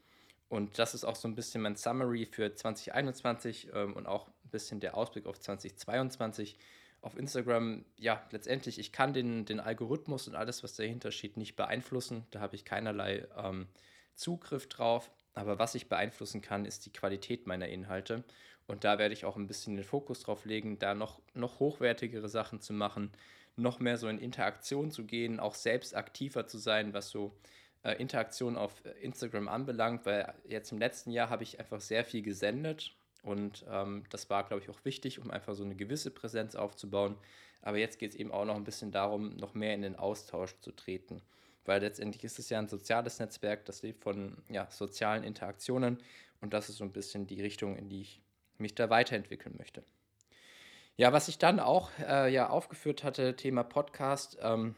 Und 0.49 0.79
das 0.79 0.95
ist 0.95 1.05
auch 1.05 1.17
so 1.17 1.29
ein 1.29 1.37
bisschen 1.37 1.63
mein 1.63 1.77
Summary 1.77 2.27
für 2.27 2.55
2021 2.55 3.69
ähm, 3.73 3.95
und 3.95 4.07
auch 4.07 4.29
ein 4.29 4.51
bisschen 4.51 4.81
der 4.81 4.97
Ausblick 4.97 5.27
auf 5.27 5.39
2022 5.39 6.59
auf 7.03 7.17
Instagram. 7.17 7.85
Ja, 7.97 8.23
letztendlich, 8.31 8.79
ich 8.79 8.93
kann 8.93 9.13
den, 9.13 9.45
den 9.45 9.61
Algorithmus 9.61 10.29
und 10.29 10.35
alles, 10.35 10.63
was 10.63 10.77
dahinter 10.77 11.13
steht, 11.13 11.37
nicht 11.37 11.57
beeinflussen. 11.57 12.27
Da 12.31 12.41
habe 12.41 12.57
ich 12.57 12.65
keinerlei 12.65 13.27
ähm, 13.37 13.69
Zugriff 14.15 14.69
drauf. 14.69 15.11
Aber 15.35 15.59
was 15.59 15.75
ich 15.75 15.89
beeinflussen 15.89 16.43
kann, 16.43 16.65
ist 16.65 16.87
die 16.87 16.93
Qualität 16.93 17.47
meiner 17.47 17.69
Inhalte. 17.69 18.25
Und 18.67 18.85
da 18.85 18.99
werde 18.99 19.15
ich 19.15 19.25
auch 19.25 19.37
ein 19.37 19.47
bisschen 19.47 19.77
den 19.77 19.85
Fokus 19.85 20.21
drauf 20.21 20.45
legen, 20.45 20.79
da 20.79 20.95
noch, 20.95 21.21
noch 21.35 21.59
hochwertigere 21.59 22.29
Sachen 22.29 22.61
zu 22.61 22.73
machen, 22.73 23.11
noch 23.57 23.81
mehr 23.81 23.97
so 23.97 24.09
in 24.09 24.19
Interaktion 24.19 24.91
zu 24.91 25.05
gehen, 25.05 25.41
auch 25.41 25.55
selbst 25.55 25.97
aktiver 25.97 26.47
zu 26.47 26.59
sein, 26.59 26.93
was 26.93 27.11
so 27.11 27.37
äh, 27.83 27.95
Interaktion 27.95 28.57
auf 28.57 28.85
äh, 28.85 28.91
Instagram 29.01 29.49
anbelangt, 29.49 30.07
weil 30.07 30.33
jetzt 30.47 30.71
im 30.73 30.79
letzten 30.79 31.11
Jahr 31.11 31.31
habe 31.31 31.43
ich 31.43 31.59
einfach 31.59 31.81
sehr 31.81 32.05
viel 32.05 32.23
gesendet 32.23 32.95
und 33.23 33.65
ähm, 33.71 34.05
das 34.11 34.31
war, 34.31 34.45
glaube 34.45 34.63
ich, 34.63 34.71
auch 34.71 34.85
wichtig, 34.85 35.19
um 35.19 35.31
einfach 35.31 35.55
so 35.55 35.65
eine 35.65 35.75
gewisse 35.75 36.11
Präsenz 36.11 36.55
aufzubauen. 36.55 37.17
Aber 37.63 37.77
jetzt 37.77 37.99
geht 37.99 38.13
es 38.13 38.17
eben 38.17 38.33
auch 38.33 38.45
noch 38.45 38.57
ein 38.57 38.65
bisschen 38.65 38.91
darum, 38.91 39.37
noch 39.37 39.55
mehr 39.55 39.75
in 39.75 39.83
den 39.83 39.97
Austausch 39.97 40.57
zu 40.61 40.73
treten. 40.73 41.21
Weil 41.67 41.83
letztendlich 41.83 42.25
ist 42.25 42.39
es 42.39 42.49
ja 42.49 42.59
ein 42.59 42.69
soziales 42.69 43.19
Netzwerk, 43.19 43.67
das 43.67 43.83
lebt 43.83 44.03
von 44.03 44.39
ja, 44.49 44.67
sozialen 44.71 45.23
Interaktionen 45.23 45.99
und 46.41 46.55
das 46.55 46.71
ist 46.71 46.79
so 46.79 46.85
ein 46.85 46.93
bisschen 46.93 47.27
die 47.27 47.43
Richtung, 47.43 47.77
in 47.77 47.89
die 47.89 48.01
ich 48.01 48.23
mich 48.57 48.75
da 48.75 48.89
weiterentwickeln 48.89 49.55
möchte. 49.59 49.83
Ja, 50.97 51.13
was 51.13 51.29
ich 51.29 51.39
dann 51.39 51.61
auch 51.61 51.91
äh, 51.99 52.33
ja 52.33 52.49
aufgeführt 52.49 53.05
hatte, 53.05 53.37
Thema 53.37 53.63
Podcast, 53.63 54.39
ähm, 54.41 54.75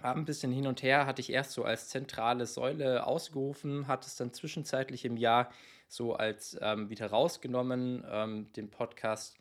war 0.00 0.14
ein 0.14 0.24
bisschen 0.24 0.52
hin 0.52 0.66
und 0.66 0.82
her, 0.82 1.06
hatte 1.06 1.20
ich 1.20 1.30
erst 1.30 1.52
so 1.52 1.64
als 1.64 1.88
zentrale 1.88 2.46
Säule 2.46 3.06
ausgerufen, 3.06 3.86
hatte 3.86 4.08
es 4.08 4.16
dann 4.16 4.32
zwischenzeitlich 4.32 5.04
im 5.04 5.16
Jahr 5.16 5.50
so 5.94 6.14
als 6.14 6.56
ähm, 6.60 6.90
wieder 6.90 7.06
rausgenommen, 7.06 8.04
ähm, 8.10 8.52
den 8.54 8.70
Podcast 8.70 9.36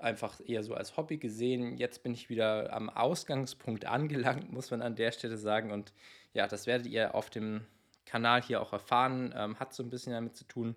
einfach 0.00 0.40
eher 0.44 0.62
so 0.62 0.74
als 0.74 0.96
Hobby 0.96 1.16
gesehen. 1.16 1.76
Jetzt 1.76 2.02
bin 2.02 2.12
ich 2.12 2.28
wieder 2.28 2.72
am 2.72 2.90
Ausgangspunkt 2.90 3.84
angelangt, 3.86 4.52
muss 4.52 4.70
man 4.70 4.82
an 4.82 4.96
der 4.96 5.12
Stelle 5.12 5.36
sagen. 5.36 5.70
Und 5.70 5.92
ja, 6.32 6.46
das 6.46 6.66
werdet 6.66 6.86
ihr 6.86 7.14
auf 7.14 7.30
dem 7.30 7.66
Kanal 8.06 8.42
hier 8.42 8.60
auch 8.60 8.72
erfahren. 8.72 9.34
Ähm, 9.36 9.58
hat 9.58 9.72
so 9.74 9.82
ein 9.82 9.90
bisschen 9.90 10.12
damit 10.12 10.36
zu 10.36 10.44
tun, 10.44 10.76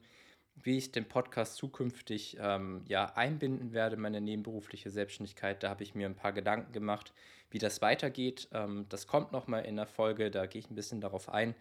wie 0.55 0.77
ich 0.77 0.91
den 0.91 1.07
Podcast 1.07 1.57
zukünftig 1.57 2.37
ähm, 2.39 2.83
ja, 2.87 3.13
einbinden 3.15 3.73
werde, 3.73 3.97
meine 3.97 4.21
nebenberufliche 4.21 4.89
Selbstständigkeit. 4.89 5.61
Da 5.61 5.69
habe 5.69 5.83
ich 5.83 5.93
mir 5.93 6.07
ein 6.07 6.15
paar 6.15 6.33
Gedanken 6.33 6.71
gemacht, 6.71 7.13
wie 7.51 7.59
das 7.59 7.81
weitergeht. 7.81 8.47
Ähm, 8.53 8.85
das 8.89 9.07
kommt 9.07 9.31
nochmal 9.31 9.65
in 9.65 9.75
der 9.75 9.87
Folge, 9.87 10.31
da 10.31 10.45
gehe 10.45 10.59
ich 10.59 10.71
ein 10.71 10.75
bisschen 10.75 11.01
darauf 11.01 11.29
ein. 11.29 11.53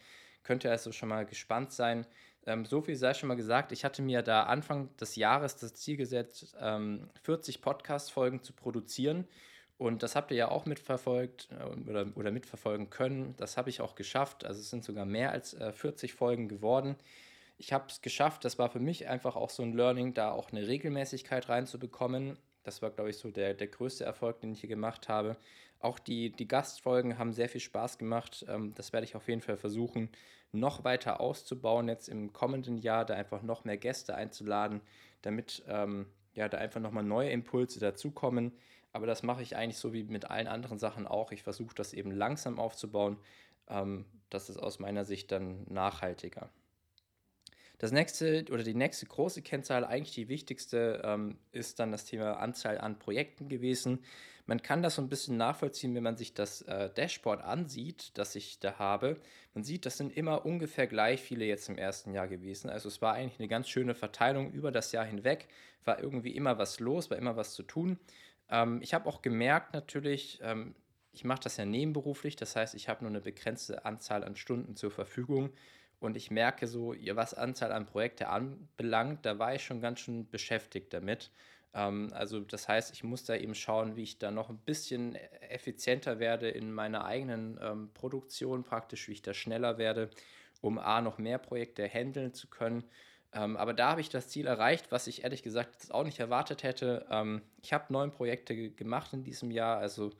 Könnt 0.44 0.64
ihr 0.64 0.70
also 0.70 0.92
schon 0.92 1.08
mal 1.08 1.26
gespannt 1.26 1.72
sein. 1.72 2.06
Ähm, 2.46 2.64
so 2.64 2.80
viel 2.80 2.96
sei 2.96 3.14
schon 3.14 3.28
mal 3.28 3.34
gesagt. 3.34 3.72
Ich 3.72 3.84
hatte 3.84 4.02
mir 4.02 4.22
da 4.22 4.44
Anfang 4.44 4.94
des 4.96 5.16
Jahres 5.16 5.56
das 5.56 5.74
Ziel 5.74 5.96
gesetzt, 5.96 6.56
40 6.58 7.56
ähm, 7.56 7.62
Podcast-Folgen 7.62 8.42
zu 8.42 8.52
produzieren. 8.52 9.26
Und 9.78 10.02
das 10.02 10.16
habt 10.16 10.30
ihr 10.30 10.36
ja 10.38 10.48
auch 10.48 10.64
mitverfolgt 10.64 11.48
äh, 11.50 11.90
oder, 11.90 12.06
oder 12.14 12.30
mitverfolgen 12.30 12.88
können. 12.88 13.34
Das 13.36 13.56
habe 13.56 13.68
ich 13.68 13.80
auch 13.80 13.94
geschafft. 13.94 14.44
Also 14.44 14.60
es 14.60 14.70
sind 14.70 14.84
sogar 14.84 15.04
mehr 15.04 15.32
als 15.32 15.54
äh, 15.54 15.72
40 15.72 16.14
Folgen 16.14 16.48
geworden 16.48 16.96
ich 17.58 17.72
habe 17.72 17.86
es 17.88 18.02
geschafft. 18.02 18.44
Das 18.44 18.58
war 18.58 18.70
für 18.70 18.80
mich 18.80 19.08
einfach 19.08 19.36
auch 19.36 19.50
so 19.50 19.62
ein 19.62 19.72
Learning, 19.72 20.14
da 20.14 20.30
auch 20.30 20.50
eine 20.50 20.66
Regelmäßigkeit 20.66 21.48
reinzubekommen. 21.48 22.38
Das 22.62 22.82
war, 22.82 22.90
glaube 22.90 23.10
ich, 23.10 23.18
so 23.18 23.30
der, 23.30 23.54
der 23.54 23.68
größte 23.68 24.04
Erfolg, 24.04 24.40
den 24.40 24.52
ich 24.52 24.60
hier 24.60 24.68
gemacht 24.68 25.08
habe. 25.08 25.36
Auch 25.80 25.98
die, 25.98 26.30
die 26.30 26.48
Gastfolgen 26.48 27.18
haben 27.18 27.32
sehr 27.32 27.48
viel 27.48 27.60
Spaß 27.60 27.98
gemacht. 27.98 28.44
Ähm, 28.48 28.74
das 28.74 28.92
werde 28.92 29.04
ich 29.04 29.16
auf 29.16 29.28
jeden 29.28 29.40
Fall 29.40 29.56
versuchen, 29.56 30.10
noch 30.52 30.84
weiter 30.84 31.20
auszubauen, 31.20 31.88
jetzt 31.88 32.08
im 32.08 32.32
kommenden 32.32 32.78
Jahr, 32.78 33.04
da 33.04 33.14
einfach 33.14 33.42
noch 33.42 33.64
mehr 33.64 33.76
Gäste 33.76 34.14
einzuladen, 34.14 34.80
damit 35.22 35.62
ähm, 35.68 36.06
ja, 36.34 36.48
da 36.48 36.58
einfach 36.58 36.80
nochmal 36.80 37.04
neue 37.04 37.30
Impulse 37.30 37.80
dazukommen. 37.80 38.52
Aber 38.92 39.06
das 39.06 39.22
mache 39.22 39.42
ich 39.42 39.56
eigentlich 39.56 39.78
so 39.78 39.92
wie 39.92 40.04
mit 40.04 40.30
allen 40.30 40.46
anderen 40.46 40.78
Sachen 40.78 41.06
auch. 41.06 41.32
Ich 41.32 41.42
versuche 41.42 41.74
das 41.74 41.92
eben 41.92 42.10
langsam 42.10 42.58
aufzubauen. 42.58 43.18
Ähm, 43.68 44.06
das 44.30 44.48
ist 44.48 44.56
aus 44.56 44.78
meiner 44.78 45.04
Sicht 45.04 45.30
dann 45.32 45.64
nachhaltiger. 45.68 46.50
Das 47.78 47.92
nächste 47.92 48.44
oder 48.50 48.62
die 48.62 48.74
nächste 48.74 49.06
große 49.06 49.42
Kennzahl, 49.42 49.84
eigentlich 49.84 50.14
die 50.14 50.28
wichtigste, 50.28 51.02
ähm, 51.04 51.38
ist 51.52 51.78
dann 51.78 51.92
das 51.92 52.06
Thema 52.06 52.34
Anzahl 52.38 52.78
an 52.78 52.98
Projekten 52.98 53.48
gewesen. 53.48 54.02
Man 54.46 54.62
kann 54.62 54.82
das 54.82 54.94
so 54.94 55.02
ein 55.02 55.08
bisschen 55.08 55.36
nachvollziehen, 55.36 55.94
wenn 55.94 56.04
man 56.04 56.16
sich 56.16 56.32
das 56.32 56.62
äh, 56.62 56.88
Dashboard 56.88 57.42
ansieht, 57.42 58.12
das 58.14 58.34
ich 58.36 58.60
da 58.60 58.78
habe. 58.78 59.18
Man 59.54 59.64
sieht, 59.64 59.84
das 59.86 59.96
sind 59.98 60.16
immer 60.16 60.46
ungefähr 60.46 60.86
gleich 60.86 61.20
viele 61.20 61.44
jetzt 61.44 61.68
im 61.68 61.76
ersten 61.76 62.12
Jahr 62.12 62.28
gewesen. 62.28 62.70
Also 62.70 62.88
es 62.88 63.02
war 63.02 63.14
eigentlich 63.14 63.40
eine 63.40 63.48
ganz 63.48 63.68
schöne 63.68 63.94
Verteilung 63.94 64.52
über 64.52 64.70
das 64.70 64.92
Jahr 64.92 65.04
hinweg. 65.04 65.48
War 65.84 66.00
irgendwie 66.00 66.30
immer 66.30 66.58
was 66.58 66.78
los, 66.78 67.10
war 67.10 67.18
immer 67.18 67.36
was 67.36 67.54
zu 67.54 67.64
tun. 67.64 67.98
Ähm, 68.48 68.80
ich 68.82 68.94
habe 68.94 69.08
auch 69.08 69.20
gemerkt 69.20 69.74
natürlich, 69.74 70.38
ähm, 70.42 70.74
ich 71.12 71.24
mache 71.24 71.40
das 71.44 71.56
ja 71.56 71.64
nebenberuflich, 71.64 72.36
das 72.36 72.54
heißt, 72.56 72.74
ich 72.74 72.88
habe 72.88 73.02
nur 73.02 73.10
eine 73.10 73.22
begrenzte 73.22 73.84
Anzahl 73.84 74.22
an 74.22 74.36
Stunden 74.36 74.76
zur 74.76 74.90
Verfügung. 74.90 75.50
Und 76.06 76.16
ich 76.16 76.30
merke 76.30 76.66
so, 76.66 76.94
was 77.12 77.34
Anzahl 77.34 77.72
an 77.72 77.86
Projekte 77.86 78.28
anbelangt, 78.28 79.26
da 79.26 79.38
war 79.38 79.54
ich 79.54 79.64
schon 79.64 79.80
ganz 79.80 80.00
schön 80.00 80.28
beschäftigt 80.30 80.92
damit. 80.94 81.30
Ähm, 81.74 82.10
also 82.14 82.40
das 82.40 82.68
heißt, 82.68 82.92
ich 82.94 83.04
muss 83.04 83.24
da 83.24 83.34
eben 83.34 83.54
schauen, 83.54 83.96
wie 83.96 84.04
ich 84.04 84.18
da 84.18 84.30
noch 84.30 84.48
ein 84.48 84.58
bisschen 84.58 85.16
effizienter 85.50 86.18
werde 86.18 86.48
in 86.48 86.72
meiner 86.72 87.04
eigenen 87.04 87.58
ähm, 87.62 87.90
Produktion, 87.92 88.62
praktisch 88.64 89.08
wie 89.08 89.12
ich 89.12 89.22
da 89.22 89.34
schneller 89.34 89.78
werde. 89.78 90.10
um 90.60 90.78
A, 90.78 91.00
noch 91.00 91.18
mehr 91.18 91.38
Projekte 91.38 91.86
handeln 91.86 92.32
zu 92.34 92.48
können. 92.48 92.84
Ähm, 93.32 93.56
aber 93.56 93.74
da 93.74 93.90
habe 93.90 94.00
ich 94.00 94.08
das 94.08 94.28
Ziel 94.28 94.46
erreicht, 94.46 94.90
was 94.90 95.06
ich 95.06 95.22
ehrlich 95.22 95.42
gesagt 95.42 95.92
auch 95.92 96.04
nicht 96.04 96.18
erwartet 96.18 96.62
hätte. 96.62 97.06
Ich 97.62 97.72
habe 97.72 97.92
neun 97.92 98.12
Projekte 98.12 98.70
gemacht 98.70 99.12
in 99.12 99.22
diesem 99.22 99.50
Jahr, 99.50 99.78
also 99.78 100.12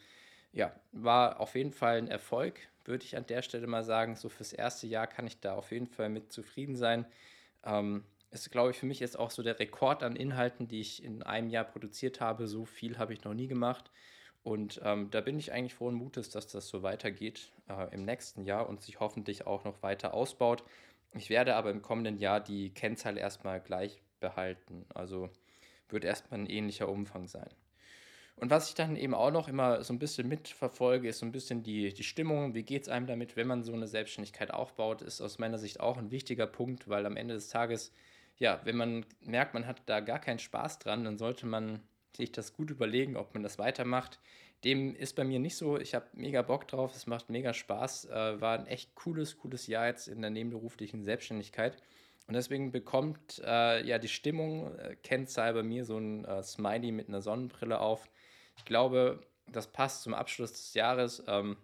ja, 0.53 0.73
war 0.93 1.41
auf 1.41 1.55
jeden 1.55 1.73
Fall 1.73 1.99
ein 1.99 2.09
Erfolg, 2.09 2.61
würde 2.89 3.05
ich 3.05 3.17
an 3.17 3.27
der 3.27 3.43
Stelle 3.43 3.67
mal 3.67 3.85
sagen. 3.85 4.17
So 4.17 4.29
fürs 4.29 4.53
erste 4.53 4.87
Jahr 4.87 5.07
kann 5.07 5.27
ich 5.27 5.41
da 5.41 5.55
auf 5.55 5.71
jeden 5.73 5.87
Fall 5.87 6.09
mit 6.09 6.33
zufrieden 6.33 6.77
sein. 6.77 7.07
Ähm, 7.65 8.05
ist, 8.31 8.51
glaube 8.51 8.71
ich, 8.71 8.79
für 8.79 8.87
mich 8.87 9.01
jetzt 9.01 9.19
auch 9.19 9.31
so 9.31 9.43
der 9.43 9.59
Rekord 9.59 10.03
an 10.03 10.17
Inhalten, 10.17 10.69
die 10.69 10.81
ich 10.81 11.03
in 11.03 11.23
einem 11.23 11.49
Jahr 11.49 11.65
produziert 11.65 12.21
habe. 12.21 12.49
So 12.49 12.65
viel 12.65 12.99
habe 12.99 13.13
ich 13.13 13.25
noch 13.25 13.35
nie 13.35 13.47
gemacht. 13.47 13.91
Und 14.43 14.81
ähm, 14.85 15.11
da 15.11 15.21
bin 15.21 15.39
ich 15.39 15.53
eigentlich 15.53 15.75
frohen 15.75 15.95
Mutes, 15.95 16.31
dass 16.31 16.47
das 16.47 16.69
so 16.69 16.83
weitergeht 16.83 17.51
äh, 17.69 17.93
im 17.93 18.05
nächsten 18.05 18.45
Jahr 18.45 18.69
und 18.69 18.81
sich 18.81 19.01
hoffentlich 19.01 19.47
auch 19.47 19.65
noch 19.65 19.83
weiter 19.83 20.15
ausbaut. 20.15 20.63
Ich 21.15 21.31
werde 21.31 21.57
aber 21.57 21.71
im 21.71 21.83
kommenden 21.83 22.19
Jahr 22.19 22.41
die 22.41 22.71
Kennzahl 22.71 23.19
erstmal 23.19 23.61
gleich 23.61 24.03
behalten. 24.21 24.87
Also 24.95 25.31
wird 25.89 26.05
erstmal 26.05 26.41
ein 26.41 26.47
ähnlicher 26.47 26.89
Umfang 26.89 27.27
sein. 27.27 27.49
Und 28.39 28.51
was 28.51 28.69
ich 28.69 28.75
dann 28.75 28.97
eben 28.97 29.15
auch 29.15 29.31
noch 29.31 29.49
immer 29.49 29.83
so 29.83 29.95
ein 29.95 29.99
bisschen 29.99 30.29
mitverfolge, 30.29 31.09
ist 31.09 31.21
so 31.21 31.27
ein 31.27 31.33
bisschen 31.33 31.63
die, 31.63 31.95
die 31.95 32.05
Stimmung. 32.05 32.55
Wie 32.55 32.65
geht 32.65 32.83
es 32.83 32.89
einem 32.89 33.07
damit, 33.07 33.35
wenn 33.35 33.47
man 33.47 33.63
so 33.63 33.73
eine 33.73 33.89
Selbstständigkeit 33.89 34.51
aufbaut, 34.51 35.01
ist 35.01 35.23
aus 35.23 35.39
meiner 35.39 35.59
Sicht 35.59 35.81
auch 35.81 35.97
ein 35.97 36.11
wichtiger 36.11 36.47
Punkt, 36.47 36.89
weil 36.89 37.07
am 37.07 37.17
Ende 37.17 37.35
des 37.35 37.49
Tages, 37.49 37.93
ja, 38.37 38.61
wenn 38.65 38.77
man 38.77 39.07
merkt, 39.23 39.55
man 39.55 39.67
hat 39.67 39.83
da 39.87 40.01
gar 40.01 40.19
keinen 40.19 40.39
Spaß 40.39 40.81
dran, 40.81 41.05
dann 41.05 41.17
sollte 41.17 41.47
man 41.47 41.81
sich 42.15 42.31
das 42.31 42.53
gut 42.53 42.71
überlegen, 42.71 43.17
ob 43.17 43.33
man 43.33 43.43
das 43.43 43.59
weitermacht. 43.59 44.19
Dem 44.65 44.95
ist 44.95 45.17
bei 45.17 45.25
mir 45.25 45.39
nicht 45.39 45.57
so. 45.57 45.79
Ich 45.79 45.95
habe 45.95 46.07
mega 46.13 46.43
Bock 46.43 46.69
drauf, 46.69 46.95
es 46.95 47.07
macht 47.07 47.31
mega 47.31 47.55
Spaß. 47.55 48.07
Äh, 48.07 48.41
war 48.41 48.59
ein 48.59 48.67
echt 48.67 48.95
cooles, 48.95 49.39
cooles 49.39 49.67
Jahr 49.67 49.87
jetzt 49.87 50.09
in 50.09 50.21
der 50.21 50.31
nebenberuflichen 50.31 51.05
Selbstständigkeit. 51.05 51.77
Und 52.27 52.35
deswegen 52.35 52.73
bekommt 52.73 53.41
äh, 53.45 53.87
ja 53.87 53.99
die 53.99 54.09
Stimmung, 54.09 54.75
äh, 54.77 54.97
Kennzahl 55.03 55.55
bei 55.55 55.63
mir 55.63 55.85
so 55.85 55.99
ein 55.99 56.25
äh, 56.25 56.43
Smiley 56.43 56.91
mit 56.91 57.09
einer 57.09 57.23
Sonnenbrille 57.23 57.79
auf. 57.81 58.09
Ich 58.57 58.65
glaube, 58.65 59.21
das 59.47 59.69
passt 59.69 60.03
zum 60.03 60.15
Abschluss 60.15 60.53
des 60.53 60.75
Jahres. 60.75 61.23
Ähm, 61.27 61.57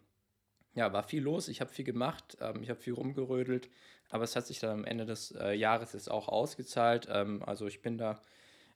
ja, 0.75 0.93
war 0.93 1.03
viel 1.03 1.23
los, 1.23 1.49
ich 1.49 1.61
habe 1.61 1.71
viel 1.71 1.85
gemacht, 1.85 2.39
ähm, 2.41 2.63
ich 2.63 2.71
habe 2.71 2.81
viel 2.81 2.95
rumgerödelt, 2.95 3.69
aber 4.11 4.25
es 4.25 4.37
hat 4.37 4.47
sich 4.47 4.59
dann 4.59 4.71
am 4.71 4.85
Ende 4.85 5.05
des 5.05 5.33
äh, 5.33 5.53
Jahres 5.53 5.93
jetzt 5.93 6.11
auch 6.11 6.29
ausgezahlt. 6.29 7.09
Ähm, 7.11 7.43
also 7.45 7.67
ich 7.67 7.83
bin 7.83 7.99
da 7.99 8.21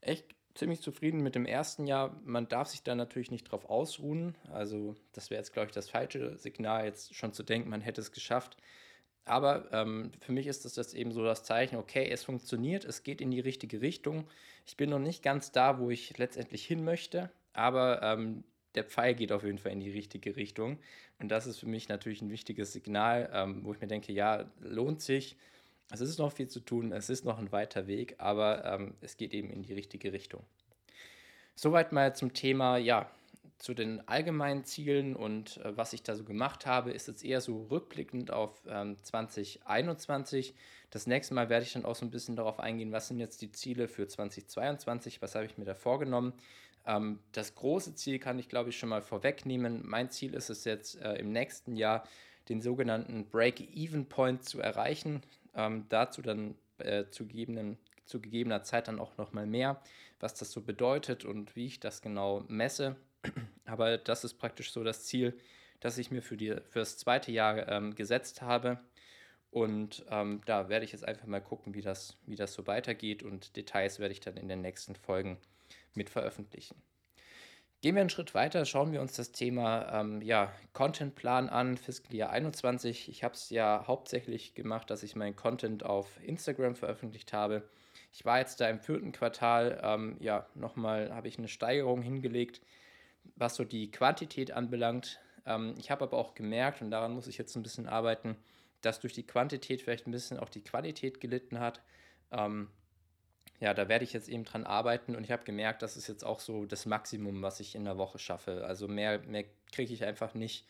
echt 0.00 0.34
ziemlich 0.54 0.80
zufrieden 0.80 1.22
mit 1.22 1.34
dem 1.34 1.46
ersten 1.46 1.86
Jahr. 1.86 2.18
Man 2.24 2.48
darf 2.48 2.68
sich 2.68 2.82
da 2.82 2.94
natürlich 2.94 3.30
nicht 3.30 3.44
drauf 3.44 3.68
ausruhen. 3.68 4.36
Also 4.52 4.94
das 5.12 5.30
wäre 5.30 5.40
jetzt, 5.40 5.52
glaube 5.52 5.68
ich, 5.68 5.74
das 5.74 5.90
falsche 5.90 6.36
Signal, 6.36 6.84
jetzt 6.84 7.14
schon 7.14 7.32
zu 7.32 7.42
denken, 7.42 7.70
man 7.70 7.80
hätte 7.80 8.00
es 8.00 8.12
geschafft. 8.12 8.56
Aber 9.24 9.70
ähm, 9.72 10.12
für 10.20 10.32
mich 10.32 10.46
ist 10.46 10.64
das 10.64 10.76
jetzt 10.76 10.94
eben 10.94 11.12
so 11.12 11.24
das 11.24 11.42
Zeichen, 11.44 11.76
okay, 11.76 12.08
es 12.08 12.24
funktioniert, 12.24 12.84
es 12.84 13.02
geht 13.02 13.20
in 13.20 13.30
die 13.30 13.40
richtige 13.40 13.80
Richtung. 13.80 14.28
Ich 14.66 14.76
bin 14.76 14.90
noch 14.90 15.00
nicht 15.00 15.22
ganz 15.22 15.50
da, 15.50 15.78
wo 15.80 15.90
ich 15.90 16.16
letztendlich 16.16 16.64
hin 16.64 16.84
möchte, 16.84 17.30
aber 17.56 18.02
ähm, 18.02 18.44
der 18.74 18.84
Pfeil 18.84 19.14
geht 19.14 19.32
auf 19.32 19.42
jeden 19.42 19.58
Fall 19.58 19.72
in 19.72 19.80
die 19.80 19.90
richtige 19.90 20.36
Richtung. 20.36 20.78
Und 21.18 21.30
das 21.30 21.46
ist 21.46 21.58
für 21.58 21.66
mich 21.66 21.88
natürlich 21.88 22.20
ein 22.22 22.30
wichtiges 22.30 22.72
Signal, 22.72 23.30
ähm, 23.32 23.64
wo 23.64 23.72
ich 23.72 23.80
mir 23.80 23.86
denke, 23.86 24.12
ja, 24.12 24.50
lohnt 24.60 25.00
sich. 25.00 25.36
Es 25.90 26.00
ist 26.00 26.18
noch 26.18 26.32
viel 26.32 26.48
zu 26.48 26.60
tun, 26.60 26.92
es 26.92 27.08
ist 27.08 27.24
noch 27.24 27.38
ein 27.38 27.52
weiter 27.52 27.86
Weg, 27.86 28.16
aber 28.18 28.64
ähm, 28.64 28.94
es 29.00 29.16
geht 29.16 29.32
eben 29.32 29.50
in 29.50 29.62
die 29.62 29.72
richtige 29.72 30.12
Richtung. 30.12 30.42
Soweit 31.54 31.92
mal 31.92 32.14
zum 32.14 32.34
Thema, 32.34 32.76
ja, 32.76 33.10
zu 33.58 33.72
den 33.72 34.06
allgemeinen 34.06 34.64
Zielen 34.64 35.16
und 35.16 35.58
äh, 35.58 35.76
was 35.76 35.92
ich 35.92 36.02
da 36.02 36.14
so 36.14 36.24
gemacht 36.24 36.66
habe, 36.66 36.90
ist 36.90 37.08
jetzt 37.08 37.24
eher 37.24 37.40
so 37.40 37.66
rückblickend 37.70 38.30
auf 38.30 38.62
ähm, 38.68 38.96
2021. 39.02 40.54
Das 40.90 41.06
nächste 41.06 41.34
Mal 41.34 41.48
werde 41.48 41.64
ich 41.64 41.72
dann 41.72 41.84
auch 41.84 41.94
so 41.94 42.04
ein 42.04 42.10
bisschen 42.10 42.36
darauf 42.36 42.60
eingehen, 42.60 42.92
was 42.92 43.08
sind 43.08 43.18
jetzt 43.18 43.40
die 43.40 43.52
Ziele 43.52 43.88
für 43.88 44.06
2022, 44.06 45.22
was 45.22 45.34
habe 45.34 45.46
ich 45.46 45.56
mir 45.56 45.64
da 45.64 45.74
vorgenommen. 45.74 46.34
Ähm, 46.86 47.18
das 47.32 47.54
große 47.54 47.94
Ziel 47.94 48.18
kann 48.18 48.38
ich, 48.38 48.48
glaube 48.48 48.70
ich, 48.70 48.78
schon 48.78 48.88
mal 48.88 49.02
vorwegnehmen. 49.02 49.82
Mein 49.84 50.10
Ziel 50.10 50.34
ist 50.34 50.50
es 50.50 50.64
jetzt 50.64 51.00
äh, 51.02 51.14
im 51.14 51.32
nächsten 51.32 51.76
Jahr, 51.76 52.06
den 52.48 52.60
sogenannten 52.60 53.28
Break-Even-Point 53.28 54.44
zu 54.44 54.60
erreichen. 54.60 55.22
Ähm, 55.54 55.86
dazu 55.88 56.22
dann 56.22 56.54
äh, 56.78 57.06
zu, 57.10 57.26
gegebenen, 57.26 57.78
zu 58.04 58.20
gegebener 58.20 58.62
Zeit 58.62 58.88
dann 58.88 59.00
auch 59.00 59.16
nochmal 59.16 59.46
mehr, 59.46 59.82
was 60.20 60.34
das 60.34 60.52
so 60.52 60.60
bedeutet 60.60 61.24
und 61.24 61.56
wie 61.56 61.66
ich 61.66 61.80
das 61.80 62.02
genau 62.02 62.44
messe. 62.48 62.96
Aber 63.64 63.98
das 63.98 64.24
ist 64.24 64.34
praktisch 64.34 64.70
so 64.70 64.84
das 64.84 65.04
Ziel, 65.04 65.36
das 65.80 65.98
ich 65.98 66.10
mir 66.10 66.22
für, 66.22 66.36
die, 66.36 66.54
für 66.68 66.78
das 66.78 66.98
zweite 66.98 67.32
Jahr 67.32 67.68
ähm, 67.68 67.94
gesetzt 67.94 68.42
habe. 68.42 68.78
Und 69.50 70.04
ähm, 70.10 70.42
da 70.44 70.68
werde 70.68 70.84
ich 70.84 70.92
jetzt 70.92 71.06
einfach 71.06 71.26
mal 71.26 71.40
gucken, 71.40 71.74
wie 71.74 71.80
das, 71.80 72.16
wie 72.26 72.36
das 72.36 72.52
so 72.52 72.66
weitergeht. 72.66 73.22
Und 73.22 73.56
Details 73.56 73.98
werde 73.98 74.12
ich 74.12 74.20
dann 74.20 74.36
in 74.36 74.48
den 74.48 74.60
nächsten 74.60 74.94
Folgen 74.94 75.38
mit 75.96 76.10
veröffentlichen. 76.10 76.80
Gehen 77.82 77.94
wir 77.94 78.00
einen 78.00 78.10
Schritt 78.10 78.34
weiter, 78.34 78.64
schauen 78.64 78.92
wir 78.92 79.00
uns 79.00 79.12
das 79.12 79.32
Thema 79.32 80.00
ähm, 80.00 80.22
ja, 80.22 80.52
Contentplan 80.72 81.48
an, 81.48 81.76
Fiscal 81.76 82.14
Year 82.14 82.30
21. 82.30 83.08
Ich 83.08 83.22
habe 83.22 83.34
es 83.34 83.50
ja 83.50 83.84
hauptsächlich 83.86 84.54
gemacht, 84.54 84.90
dass 84.90 85.02
ich 85.02 85.14
meinen 85.14 85.36
Content 85.36 85.84
auf 85.84 86.18
Instagram 86.22 86.74
veröffentlicht 86.74 87.32
habe. 87.32 87.68
Ich 88.12 88.24
war 88.24 88.38
jetzt 88.38 88.60
da 88.60 88.68
im 88.68 88.80
vierten 88.80 89.12
Quartal, 89.12 89.78
ähm, 89.82 90.16
ja, 90.20 90.46
nochmal 90.54 91.14
habe 91.14 91.28
ich 91.28 91.38
eine 91.38 91.48
Steigerung 91.48 92.02
hingelegt 92.02 92.62
was 93.34 93.56
so 93.56 93.64
die 93.64 93.90
Quantität 93.90 94.52
anbelangt. 94.52 95.20
Ähm, 95.44 95.74
ich 95.78 95.90
habe 95.90 96.04
aber 96.04 96.18
auch 96.18 96.34
gemerkt, 96.34 96.82
und 96.82 96.90
daran 96.90 97.12
muss 97.12 97.26
ich 97.26 97.38
jetzt 97.38 97.56
ein 97.56 97.62
bisschen 97.62 97.88
arbeiten, 97.88 98.36
dass 98.82 99.00
durch 99.00 99.12
die 99.12 99.26
Quantität 99.26 99.82
vielleicht 99.82 100.06
ein 100.06 100.12
bisschen 100.12 100.38
auch 100.38 100.48
die 100.48 100.62
Qualität 100.62 101.20
gelitten 101.20 101.58
hat. 101.58 101.82
Ähm, 102.30 102.70
ja, 103.60 103.74
da 103.74 103.88
werde 103.88 104.04
ich 104.04 104.12
jetzt 104.12 104.28
eben 104.28 104.44
dran 104.44 104.64
arbeiten 104.64 105.16
und 105.16 105.24
ich 105.24 105.30
habe 105.30 105.44
gemerkt, 105.44 105.82
das 105.82 105.96
ist 105.96 106.08
jetzt 106.08 106.24
auch 106.24 106.40
so 106.40 106.66
das 106.66 106.86
Maximum, 106.86 107.42
was 107.42 107.60
ich 107.60 107.74
in 107.74 107.84
der 107.84 107.98
Woche 107.98 108.18
schaffe. 108.18 108.64
Also 108.66 108.88
mehr, 108.88 109.20
mehr 109.20 109.44
kriege 109.72 109.92
ich 109.92 110.04
einfach 110.04 110.34
nicht, 110.34 110.66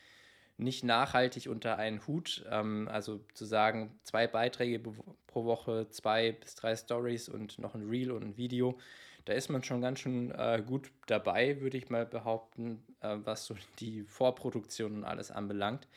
nicht 0.56 0.84
nachhaltig 0.84 1.48
unter 1.48 1.78
einen 1.78 2.06
Hut. 2.06 2.44
Ähm, 2.50 2.88
also 2.90 3.20
zu 3.34 3.44
sagen, 3.44 3.98
zwei 4.04 4.26
Beiträge 4.26 4.80
pro 5.26 5.44
Woche, 5.44 5.88
zwei 5.90 6.32
bis 6.32 6.54
drei 6.54 6.76
Stories 6.76 7.28
und 7.28 7.58
noch 7.58 7.74
ein 7.74 7.88
Reel 7.88 8.10
und 8.10 8.22
ein 8.22 8.36
Video 8.36 8.78
da 9.26 9.32
ist 9.32 9.50
man 9.50 9.62
schon 9.62 9.80
ganz 9.82 10.00
schön 10.00 10.30
äh, 10.30 10.62
gut 10.64 10.90
dabei, 11.06 11.60
würde 11.60 11.76
ich 11.76 11.90
mal 11.90 12.06
behaupten, 12.06 12.82
äh, 13.00 13.16
was 13.24 13.44
so 13.44 13.56
die 13.80 14.04
Vorproduktion 14.04 14.98
und 14.98 15.04
alles 15.04 15.32
anbelangt. 15.32 15.88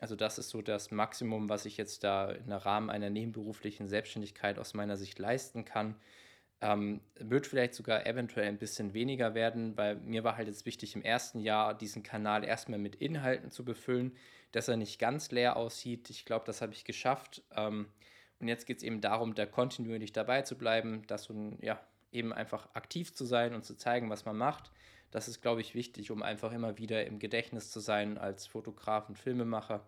Also 0.00 0.16
das 0.16 0.36
ist 0.36 0.50
so 0.50 0.62
das 0.62 0.90
Maximum, 0.90 1.48
was 1.48 1.64
ich 1.64 1.76
jetzt 1.76 2.02
da 2.02 2.32
im 2.32 2.50
Rahmen 2.50 2.90
einer 2.90 3.08
nebenberuflichen 3.08 3.86
Selbstständigkeit 3.86 4.58
aus 4.58 4.74
meiner 4.74 4.96
Sicht 4.96 5.20
leisten 5.20 5.64
kann. 5.64 5.94
Ähm, 6.62 7.00
wird 7.18 7.48
vielleicht 7.48 7.74
sogar 7.74 8.06
eventuell 8.06 8.46
ein 8.46 8.56
bisschen 8.56 8.94
weniger 8.94 9.34
werden, 9.34 9.76
weil 9.76 9.96
mir 9.96 10.22
war 10.22 10.36
halt 10.36 10.46
jetzt 10.46 10.64
wichtig, 10.64 10.94
im 10.94 11.02
ersten 11.02 11.40
Jahr 11.40 11.74
diesen 11.74 12.04
Kanal 12.04 12.44
erstmal 12.44 12.78
mit 12.78 12.94
Inhalten 12.94 13.50
zu 13.50 13.64
befüllen, 13.64 14.16
dass 14.52 14.68
er 14.68 14.76
nicht 14.76 15.00
ganz 15.00 15.32
leer 15.32 15.56
aussieht. 15.56 16.08
Ich 16.08 16.24
glaube, 16.24 16.44
das 16.46 16.62
habe 16.62 16.72
ich 16.72 16.84
geschafft. 16.84 17.42
Ähm, 17.56 17.88
und 18.38 18.46
jetzt 18.46 18.66
geht 18.66 18.76
es 18.76 18.84
eben 18.84 19.00
darum, 19.00 19.34
da 19.34 19.44
kontinuierlich 19.44 20.12
dabei 20.12 20.42
zu 20.42 20.56
bleiben, 20.56 21.04
dass 21.08 21.24
so 21.24 21.34
ein, 21.34 21.58
ja, 21.60 21.80
eben 22.12 22.32
einfach 22.32 22.68
aktiv 22.74 23.12
zu 23.12 23.24
sein 23.24 23.54
und 23.54 23.64
zu 23.64 23.76
zeigen, 23.76 24.08
was 24.08 24.24
man 24.24 24.36
macht. 24.36 24.70
Das 25.10 25.28
ist, 25.28 25.42
glaube 25.42 25.60
ich, 25.60 25.74
wichtig, 25.74 26.10
um 26.10 26.22
einfach 26.22 26.52
immer 26.52 26.78
wieder 26.78 27.04
im 27.06 27.18
Gedächtnis 27.18 27.70
zu 27.70 27.80
sein 27.80 28.18
als 28.18 28.46
Fotograf 28.46 29.08
und 29.08 29.18
Filmemacher. 29.18 29.86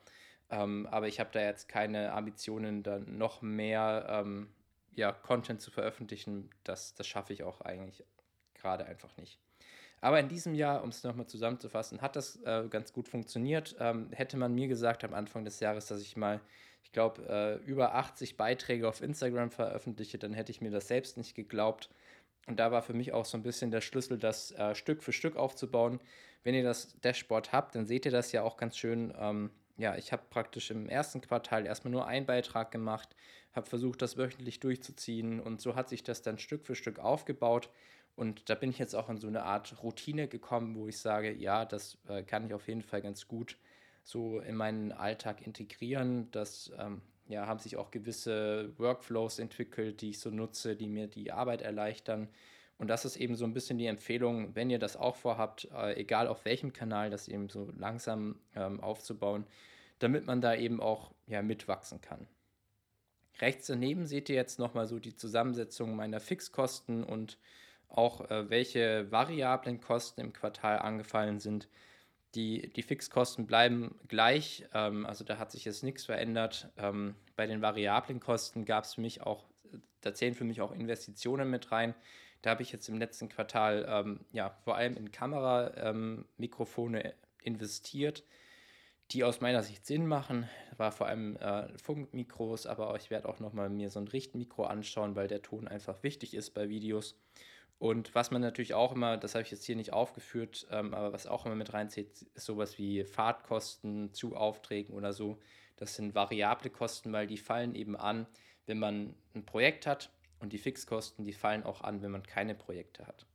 Ähm, 0.50 0.88
aber 0.90 1.06
ich 1.06 1.20
habe 1.20 1.30
da 1.32 1.40
jetzt 1.40 1.68
keine 1.68 2.12
Ambitionen, 2.12 2.82
dann 2.82 3.16
noch 3.16 3.42
mehr 3.42 4.06
ähm, 4.08 4.48
ja, 4.94 5.12
Content 5.12 5.60
zu 5.60 5.70
veröffentlichen. 5.70 6.50
Das, 6.64 6.94
das 6.94 7.06
schaffe 7.06 7.32
ich 7.32 7.42
auch 7.42 7.60
eigentlich 7.60 8.04
gerade 8.54 8.86
einfach 8.86 9.16
nicht. 9.16 9.38
Aber 10.00 10.20
in 10.20 10.28
diesem 10.28 10.54
Jahr, 10.54 10.82
um 10.82 10.90
es 10.90 11.02
nochmal 11.02 11.26
zusammenzufassen, 11.26 12.02
hat 12.02 12.14
das 12.14 12.36
äh, 12.44 12.68
ganz 12.68 12.92
gut 12.92 13.08
funktioniert. 13.08 13.74
Ähm, 13.80 14.10
hätte 14.12 14.36
man 14.36 14.54
mir 14.54 14.68
gesagt 14.68 15.02
am 15.02 15.14
Anfang 15.14 15.44
des 15.44 15.60
Jahres, 15.60 15.86
dass 15.86 16.02
ich 16.02 16.16
mal, 16.16 16.40
ich 16.82 16.92
glaube, 16.92 17.22
äh, 17.26 17.54
über 17.66 17.94
80 17.94 18.36
Beiträge 18.36 18.86
auf 18.86 19.00
Instagram 19.00 19.50
veröffentliche, 19.50 20.18
dann 20.18 20.34
hätte 20.34 20.52
ich 20.52 20.60
mir 20.60 20.70
das 20.70 20.88
selbst 20.88 21.16
nicht 21.16 21.34
geglaubt. 21.34 21.88
Und 22.46 22.60
da 22.60 22.70
war 22.70 22.82
für 22.82 22.92
mich 22.92 23.14
auch 23.14 23.24
so 23.24 23.38
ein 23.38 23.42
bisschen 23.42 23.70
der 23.70 23.80
Schlüssel, 23.80 24.18
das 24.18 24.50
äh, 24.52 24.74
Stück 24.74 25.02
für 25.02 25.12
Stück 25.12 25.36
aufzubauen. 25.36 26.00
Wenn 26.42 26.54
ihr 26.54 26.64
das 26.64 27.00
Dashboard 27.00 27.52
habt, 27.52 27.74
dann 27.74 27.86
seht 27.86 28.04
ihr 28.04 28.12
das 28.12 28.32
ja 28.32 28.42
auch 28.42 28.58
ganz 28.58 28.76
schön. 28.76 29.14
Ähm, 29.18 29.50
ja, 29.76 29.96
ich 29.96 30.12
habe 30.12 30.22
praktisch 30.30 30.70
im 30.70 30.88
ersten 30.88 31.20
Quartal 31.20 31.66
erstmal 31.66 31.92
nur 31.92 32.06
einen 32.06 32.26
Beitrag 32.26 32.70
gemacht, 32.70 33.16
habe 33.52 33.66
versucht, 33.66 34.02
das 34.02 34.16
wöchentlich 34.16 34.60
durchzuziehen 34.60 35.40
und 35.40 35.60
so 35.60 35.74
hat 35.74 35.88
sich 35.88 36.02
das 36.02 36.22
dann 36.22 36.38
Stück 36.38 36.64
für 36.64 36.74
Stück 36.74 36.98
aufgebaut. 36.98 37.70
Und 38.16 38.48
da 38.48 38.54
bin 38.54 38.70
ich 38.70 38.78
jetzt 38.78 38.94
auch 38.94 39.10
in 39.10 39.18
so 39.18 39.26
eine 39.26 39.42
Art 39.42 39.82
Routine 39.82 40.28
gekommen, 40.28 40.76
wo 40.76 40.86
ich 40.86 40.98
sage, 40.98 41.32
ja, 41.32 41.64
das 41.64 41.98
äh, 42.08 42.22
kann 42.22 42.46
ich 42.46 42.54
auf 42.54 42.68
jeden 42.68 42.82
Fall 42.82 43.02
ganz 43.02 43.26
gut 43.26 43.58
so 44.04 44.38
in 44.40 44.54
meinen 44.54 44.92
Alltag 44.92 45.44
integrieren. 45.44 46.30
Das 46.30 46.70
ähm, 46.78 47.02
ja, 47.26 47.46
haben 47.46 47.58
sich 47.58 47.76
auch 47.76 47.90
gewisse 47.90 48.72
Workflows 48.78 49.38
entwickelt, 49.38 50.00
die 50.00 50.10
ich 50.10 50.20
so 50.20 50.30
nutze, 50.30 50.76
die 50.76 50.88
mir 50.88 51.08
die 51.08 51.32
Arbeit 51.32 51.62
erleichtern. 51.62 52.28
Und 52.78 52.88
das 52.88 53.04
ist 53.04 53.16
eben 53.16 53.36
so 53.36 53.44
ein 53.44 53.54
bisschen 53.54 53.78
die 53.78 53.86
Empfehlung, 53.86 54.54
wenn 54.54 54.70
ihr 54.70 54.78
das 54.78 54.96
auch 54.96 55.16
vorhabt, 55.16 55.68
äh, 55.72 55.94
egal 55.94 56.26
auf 56.26 56.44
welchem 56.44 56.72
Kanal, 56.72 57.10
das 57.10 57.28
eben 57.28 57.48
so 57.48 57.70
langsam 57.76 58.40
ähm, 58.56 58.80
aufzubauen, 58.80 59.46
damit 60.00 60.26
man 60.26 60.40
da 60.40 60.54
eben 60.54 60.80
auch 60.80 61.12
ja, 61.26 61.40
mitwachsen 61.42 62.00
kann. 62.00 62.26
Rechts 63.40 63.66
daneben 63.66 64.06
seht 64.06 64.28
ihr 64.28 64.36
jetzt 64.36 64.58
nochmal 64.58 64.86
so 64.86 64.98
die 64.98 65.14
Zusammensetzung 65.14 65.96
meiner 65.96 66.20
Fixkosten 66.20 67.04
und 67.04 67.38
auch 67.88 68.28
äh, 68.30 68.50
welche 68.50 69.10
variablen 69.10 69.80
Kosten 69.80 70.20
im 70.20 70.32
Quartal 70.32 70.78
angefallen 70.78 71.38
sind. 71.38 71.68
Die, 72.34 72.72
die 72.72 72.82
Fixkosten 72.82 73.46
bleiben 73.46 73.94
gleich, 74.08 74.64
ähm, 74.74 75.06
also 75.06 75.24
da 75.24 75.38
hat 75.38 75.52
sich 75.52 75.64
jetzt 75.64 75.84
nichts 75.84 76.04
verändert. 76.04 76.70
Ähm, 76.76 77.14
bei 77.36 77.46
den 77.46 77.62
variablen 77.62 78.18
Kosten 78.18 78.64
gab 78.64 78.84
es 78.84 78.94
für 78.94 79.00
mich 79.00 79.22
auch, 79.22 79.44
da 80.00 80.12
zählen 80.12 80.34
für 80.34 80.44
mich 80.44 80.60
auch 80.60 80.72
Investitionen 80.72 81.50
mit 81.50 81.70
rein. 81.70 81.94
Da 82.44 82.50
habe 82.50 82.62
ich 82.62 82.72
jetzt 82.72 82.90
im 82.90 82.98
letzten 82.98 83.30
Quartal 83.30 83.86
ähm, 83.88 84.20
ja 84.30 84.50
vor 84.50 84.76
allem 84.76 84.98
in 84.98 85.10
Kameramikrofone 85.10 87.02
ähm, 87.02 87.12
investiert, 87.40 88.22
die 89.12 89.24
aus 89.24 89.40
meiner 89.40 89.62
Sicht 89.62 89.86
Sinn 89.86 90.06
machen. 90.06 90.46
War 90.76 90.92
vor 90.92 91.06
allem 91.06 91.36
äh, 91.36 91.66
Funkmikros, 91.78 92.66
aber 92.66 92.94
ich 92.96 93.08
werde 93.08 93.30
auch 93.30 93.40
nochmal 93.40 93.70
mir 93.70 93.88
so 93.88 93.98
ein 93.98 94.08
Richtmikro 94.08 94.64
anschauen, 94.64 95.16
weil 95.16 95.26
der 95.26 95.40
Ton 95.40 95.66
einfach 95.66 96.02
wichtig 96.02 96.34
ist 96.34 96.50
bei 96.50 96.68
Videos. 96.68 97.18
Und 97.78 98.14
was 98.14 98.30
man 98.30 98.42
natürlich 98.42 98.74
auch 98.74 98.92
immer, 98.92 99.16
das 99.16 99.34
habe 99.34 99.42
ich 99.42 99.50
jetzt 99.50 99.64
hier 99.64 99.76
nicht 99.76 99.94
aufgeführt, 99.94 100.66
ähm, 100.70 100.92
aber 100.92 101.14
was 101.14 101.26
auch 101.26 101.46
immer 101.46 101.54
mit 101.54 101.72
reinzieht, 101.72 102.26
ist 102.34 102.44
sowas 102.44 102.76
wie 102.76 103.04
Fahrtkosten 103.04 104.12
zu 104.12 104.36
Aufträgen 104.36 104.94
oder 104.94 105.14
so. 105.14 105.38
Das 105.76 105.94
sind 105.94 106.14
variable 106.14 106.68
Kosten, 106.68 107.10
weil 107.10 107.26
die 107.26 107.38
fallen 107.38 107.74
eben 107.74 107.96
an, 107.96 108.26
wenn 108.66 108.78
man 108.78 109.14
ein 109.34 109.46
Projekt 109.46 109.86
hat 109.86 110.10
und 110.44 110.52
die 110.52 110.58
Fixkosten, 110.58 111.24
die 111.24 111.32
fallen 111.32 111.64
auch 111.64 111.80
an, 111.80 112.02
wenn 112.02 112.10
man 112.10 112.22
keine 112.22 112.54
Projekte 112.54 113.06
hat. 113.06 113.26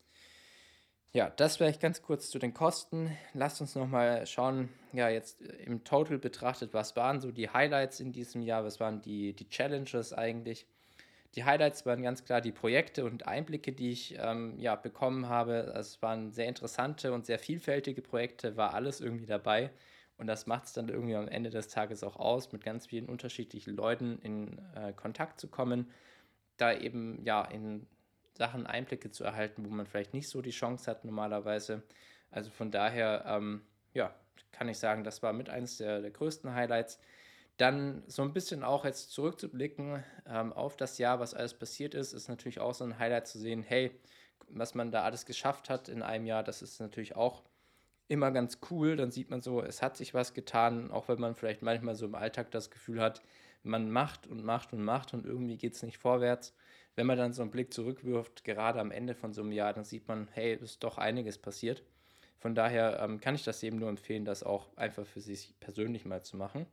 Ja, 1.11 1.31
das 1.31 1.57
vielleicht 1.57 1.81
ganz 1.81 2.03
kurz 2.03 2.29
zu 2.29 2.37
den 2.37 2.53
Kosten. 2.53 3.17
Lasst 3.33 3.61
uns 3.61 3.73
nochmal 3.73 4.27
schauen, 4.27 4.69
ja, 4.93 5.09
jetzt 5.09 5.41
im 5.41 5.83
Total 5.83 6.19
betrachtet, 6.19 6.71
was 6.71 6.95
waren 6.95 7.19
so 7.19 7.31
die 7.31 7.49
Highlights 7.49 7.99
in 7.99 8.11
diesem 8.11 8.43
Jahr, 8.43 8.63
was 8.63 8.79
waren 8.79 9.01
die, 9.01 9.33
die 9.33 9.49
Challenges 9.49 10.13
eigentlich. 10.13 10.67
Die 11.33 11.45
Highlights 11.45 11.83
waren 11.87 12.03
ganz 12.03 12.25
klar 12.25 12.41
die 12.41 12.51
Projekte 12.51 13.05
und 13.05 13.27
Einblicke, 13.27 13.71
die 13.71 13.89
ich 13.89 14.15
ähm, 14.19 14.59
ja, 14.59 14.75
bekommen 14.75 15.29
habe. 15.29 15.73
Es 15.75 15.99
waren 16.03 16.31
sehr 16.31 16.47
interessante 16.47 17.11
und 17.11 17.25
sehr 17.25 17.39
vielfältige 17.39 18.03
Projekte, 18.03 18.55
war 18.55 18.75
alles 18.75 19.01
irgendwie 19.01 19.25
dabei. 19.25 19.71
Und 20.17 20.27
das 20.27 20.45
macht 20.45 20.65
es 20.65 20.73
dann 20.73 20.89
irgendwie 20.89 21.15
am 21.15 21.27
Ende 21.27 21.49
des 21.49 21.69
Tages 21.69 22.03
auch 22.03 22.17
aus, 22.17 22.51
mit 22.51 22.63
ganz 22.63 22.85
vielen 22.85 23.07
unterschiedlichen 23.07 23.75
Leuten 23.75 24.19
in 24.19 24.61
äh, 24.75 24.93
Kontakt 24.93 25.39
zu 25.39 25.47
kommen, 25.47 25.89
da 26.61 26.73
eben 26.73 27.23
ja 27.23 27.43
in 27.43 27.87
Sachen 28.33 28.65
Einblicke 28.65 29.11
zu 29.11 29.23
erhalten, 29.23 29.65
wo 29.65 29.69
man 29.69 29.85
vielleicht 29.85 30.13
nicht 30.13 30.29
so 30.29 30.41
die 30.41 30.51
Chance 30.51 30.89
hat 30.89 31.05
normalerweise. 31.05 31.83
Also 32.31 32.49
von 32.51 32.71
daher, 32.71 33.25
ähm, 33.27 33.61
ja, 33.93 34.13
kann 34.51 34.69
ich 34.69 34.77
sagen, 34.77 35.03
das 35.03 35.21
war 35.21 35.33
mit 35.33 35.49
eines 35.49 35.77
der, 35.77 36.01
der 36.01 36.11
größten 36.11 36.53
Highlights. 36.53 36.99
Dann 37.57 38.03
so 38.07 38.21
ein 38.21 38.31
bisschen 38.31 38.63
auch 38.63 38.85
jetzt 38.85 39.11
zurückzublicken 39.11 40.03
ähm, 40.25 40.53
auf 40.53 40.77
das 40.77 40.97
Jahr, 40.97 41.19
was 41.19 41.33
alles 41.33 41.53
passiert 41.53 41.93
ist, 41.93 42.13
ist 42.13 42.29
natürlich 42.29 42.59
auch 42.59 42.73
so 42.73 42.85
ein 42.85 42.97
Highlight 42.97 43.27
zu 43.27 43.37
sehen, 43.37 43.63
hey, 43.63 43.91
was 44.47 44.73
man 44.73 44.91
da 44.91 45.03
alles 45.03 45.25
geschafft 45.25 45.69
hat 45.69 45.89
in 45.89 46.01
einem 46.01 46.25
Jahr, 46.25 46.43
das 46.43 46.61
ist 46.61 46.79
natürlich 46.79 47.15
auch 47.15 47.43
immer 48.07 48.31
ganz 48.31 48.59
cool. 48.71 48.95
Dann 48.95 49.11
sieht 49.11 49.29
man 49.29 49.41
so, 49.41 49.61
es 49.61 49.81
hat 49.81 49.97
sich 49.97 50.13
was 50.13 50.33
getan, 50.33 50.91
auch 50.91 51.07
wenn 51.09 51.19
man 51.19 51.35
vielleicht 51.35 51.61
manchmal 51.61 51.95
so 51.95 52.05
im 52.05 52.15
Alltag 52.15 52.51
das 52.51 52.71
Gefühl 52.71 53.01
hat, 53.01 53.21
man 53.63 53.91
macht 53.91 54.27
und 54.27 54.43
macht 54.43 54.73
und 54.73 54.83
macht 54.83 55.13
und 55.13 55.25
irgendwie 55.25 55.57
geht 55.57 55.73
es 55.73 55.83
nicht 55.83 55.97
vorwärts. 55.97 56.55
Wenn 56.95 57.05
man 57.05 57.17
dann 57.17 57.33
so 57.33 57.41
einen 57.41 57.51
Blick 57.51 57.73
zurückwirft, 57.73 58.43
gerade 58.43 58.79
am 58.79 58.91
Ende 58.91 59.15
von 59.15 59.33
so 59.33 59.41
einem 59.41 59.51
Jahr, 59.51 59.73
dann 59.73 59.85
sieht 59.85 60.07
man, 60.07 60.27
hey, 60.31 60.53
es 60.53 60.61
ist 60.61 60.83
doch 60.83 60.97
einiges 60.97 61.37
passiert. 61.37 61.83
Von 62.39 62.55
daher 62.55 62.99
ähm, 63.01 63.19
kann 63.19 63.35
ich 63.35 63.43
das 63.43 63.63
eben 63.63 63.77
nur 63.77 63.89
empfehlen, 63.89 64.25
das 64.25 64.43
auch 64.43 64.75
einfach 64.77 65.05
für 65.05 65.21
sich 65.21 65.53
persönlich 65.59 66.05
mal 66.05 66.23
zu 66.23 66.37
machen. 66.37 66.65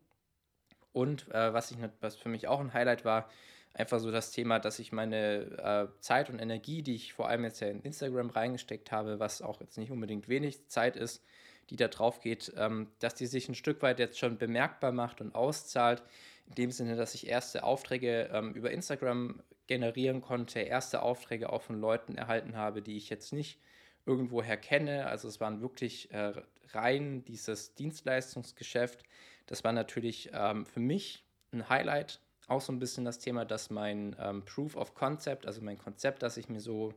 Und 0.92 1.28
äh, 1.32 1.52
was, 1.52 1.70
ich, 1.70 1.78
was 2.00 2.16
für 2.16 2.28
mich 2.28 2.48
auch 2.48 2.60
ein 2.60 2.72
Highlight 2.72 3.04
war, 3.04 3.28
einfach 3.74 4.00
so 4.00 4.10
das 4.10 4.30
Thema, 4.30 4.58
dass 4.58 4.78
ich 4.78 4.92
meine 4.92 5.90
äh, 5.96 6.00
Zeit 6.00 6.30
und 6.30 6.38
Energie, 6.38 6.82
die 6.82 6.94
ich 6.94 7.12
vor 7.12 7.28
allem 7.28 7.44
jetzt 7.44 7.60
ja 7.60 7.68
in 7.68 7.82
Instagram 7.82 8.30
reingesteckt 8.30 8.90
habe, 8.90 9.18
was 9.18 9.42
auch 9.42 9.60
jetzt 9.60 9.76
nicht 9.76 9.90
unbedingt 9.90 10.28
wenig 10.28 10.66
Zeit 10.68 10.96
ist, 10.96 11.22
die 11.68 11.76
da 11.76 11.88
drauf 11.88 12.20
geht, 12.20 12.52
ähm, 12.56 12.88
dass 13.00 13.14
die 13.14 13.26
sich 13.26 13.48
ein 13.48 13.54
Stück 13.54 13.82
weit 13.82 13.98
jetzt 13.98 14.18
schon 14.18 14.38
bemerkbar 14.38 14.92
macht 14.92 15.20
und 15.20 15.34
auszahlt. 15.34 16.02
In 16.48 16.54
dem 16.54 16.70
Sinne, 16.70 16.96
dass 16.96 17.14
ich 17.14 17.26
erste 17.26 17.64
Aufträge 17.64 18.30
ähm, 18.32 18.52
über 18.54 18.70
Instagram 18.70 19.42
generieren 19.66 20.20
konnte, 20.20 20.60
erste 20.60 21.02
Aufträge 21.02 21.52
auch 21.52 21.62
von 21.62 21.80
Leuten 21.80 22.14
erhalten 22.14 22.56
habe, 22.56 22.82
die 22.82 22.96
ich 22.96 23.10
jetzt 23.10 23.32
nicht 23.32 23.58
irgendwoher 24.04 24.56
kenne. 24.56 25.06
Also 25.06 25.26
es 25.26 25.40
waren 25.40 25.60
wirklich 25.60 26.10
äh, 26.12 26.32
rein 26.72 27.24
dieses 27.24 27.74
Dienstleistungsgeschäft 27.74 29.02
das 29.46 29.62
war 29.64 29.72
natürlich 29.72 30.30
ähm, 30.32 30.66
für 30.66 30.80
mich 30.80 31.24
ein 31.52 31.68
Highlight. 31.68 32.20
Auch 32.48 32.60
so 32.60 32.72
ein 32.72 32.78
bisschen 32.78 33.04
das 33.04 33.18
Thema, 33.18 33.44
dass 33.44 33.70
mein 33.70 34.14
ähm, 34.20 34.44
Proof 34.44 34.76
of 34.76 34.94
Concept, 34.94 35.46
also 35.46 35.62
mein 35.62 35.78
Konzept, 35.78 36.22
das 36.22 36.36
ich 36.36 36.48
mir 36.48 36.60
so 36.60 36.92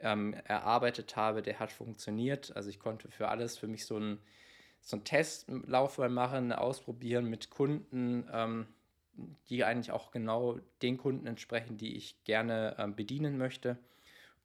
ähm, 0.00 0.34
erarbeitet 0.44 1.16
habe, 1.16 1.42
der 1.42 1.58
hat 1.58 1.70
funktioniert. 1.70 2.54
Also 2.56 2.68
ich 2.68 2.78
konnte 2.78 3.10
für 3.10 3.28
alles 3.28 3.56
für 3.56 3.68
mich 3.68 3.86
so 3.86 3.96
einen 3.96 4.18
so 4.80 4.96
Testlauf 4.96 5.98
mal 5.98 6.08
machen, 6.08 6.52
ausprobieren 6.52 7.26
mit 7.26 7.50
Kunden, 7.50 8.28
ähm, 8.32 8.66
die 9.48 9.64
eigentlich 9.64 9.92
auch 9.92 10.10
genau 10.10 10.58
den 10.80 10.96
Kunden 10.96 11.26
entsprechen, 11.26 11.76
die 11.76 11.96
ich 11.96 12.22
gerne 12.24 12.76
ähm, 12.78 12.94
bedienen 12.96 13.38
möchte. 13.38 13.78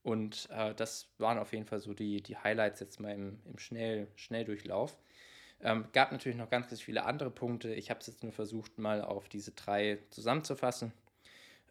Und 0.04 0.48
äh, 0.52 0.74
das 0.74 1.10
waren 1.18 1.38
auf 1.38 1.54
jeden 1.54 1.66
Fall 1.66 1.80
so 1.80 1.94
die, 1.94 2.22
die 2.22 2.38
Highlights 2.38 2.80
jetzt 2.80 3.00
mal 3.00 3.12
im, 3.14 3.40
im 3.46 3.58
Schnell, 3.58 4.08
Schnelldurchlauf. 4.16 4.98
Ähm, 5.62 5.86
gab 5.92 6.12
natürlich 6.12 6.38
noch 6.38 6.50
ganz, 6.50 6.68
ganz 6.68 6.82
viele 6.82 7.06
andere 7.06 7.32
Punkte. 7.32 7.74
Ich 7.74 7.90
habe 7.90 8.00
es 8.00 8.08
jetzt 8.08 8.24
nur 8.24 8.32
versucht, 8.32 8.78
mal 8.78 9.02
auf 9.02 9.28
diese 9.28 9.52
drei 9.52 10.00
zusammenzufassen. 10.12 10.94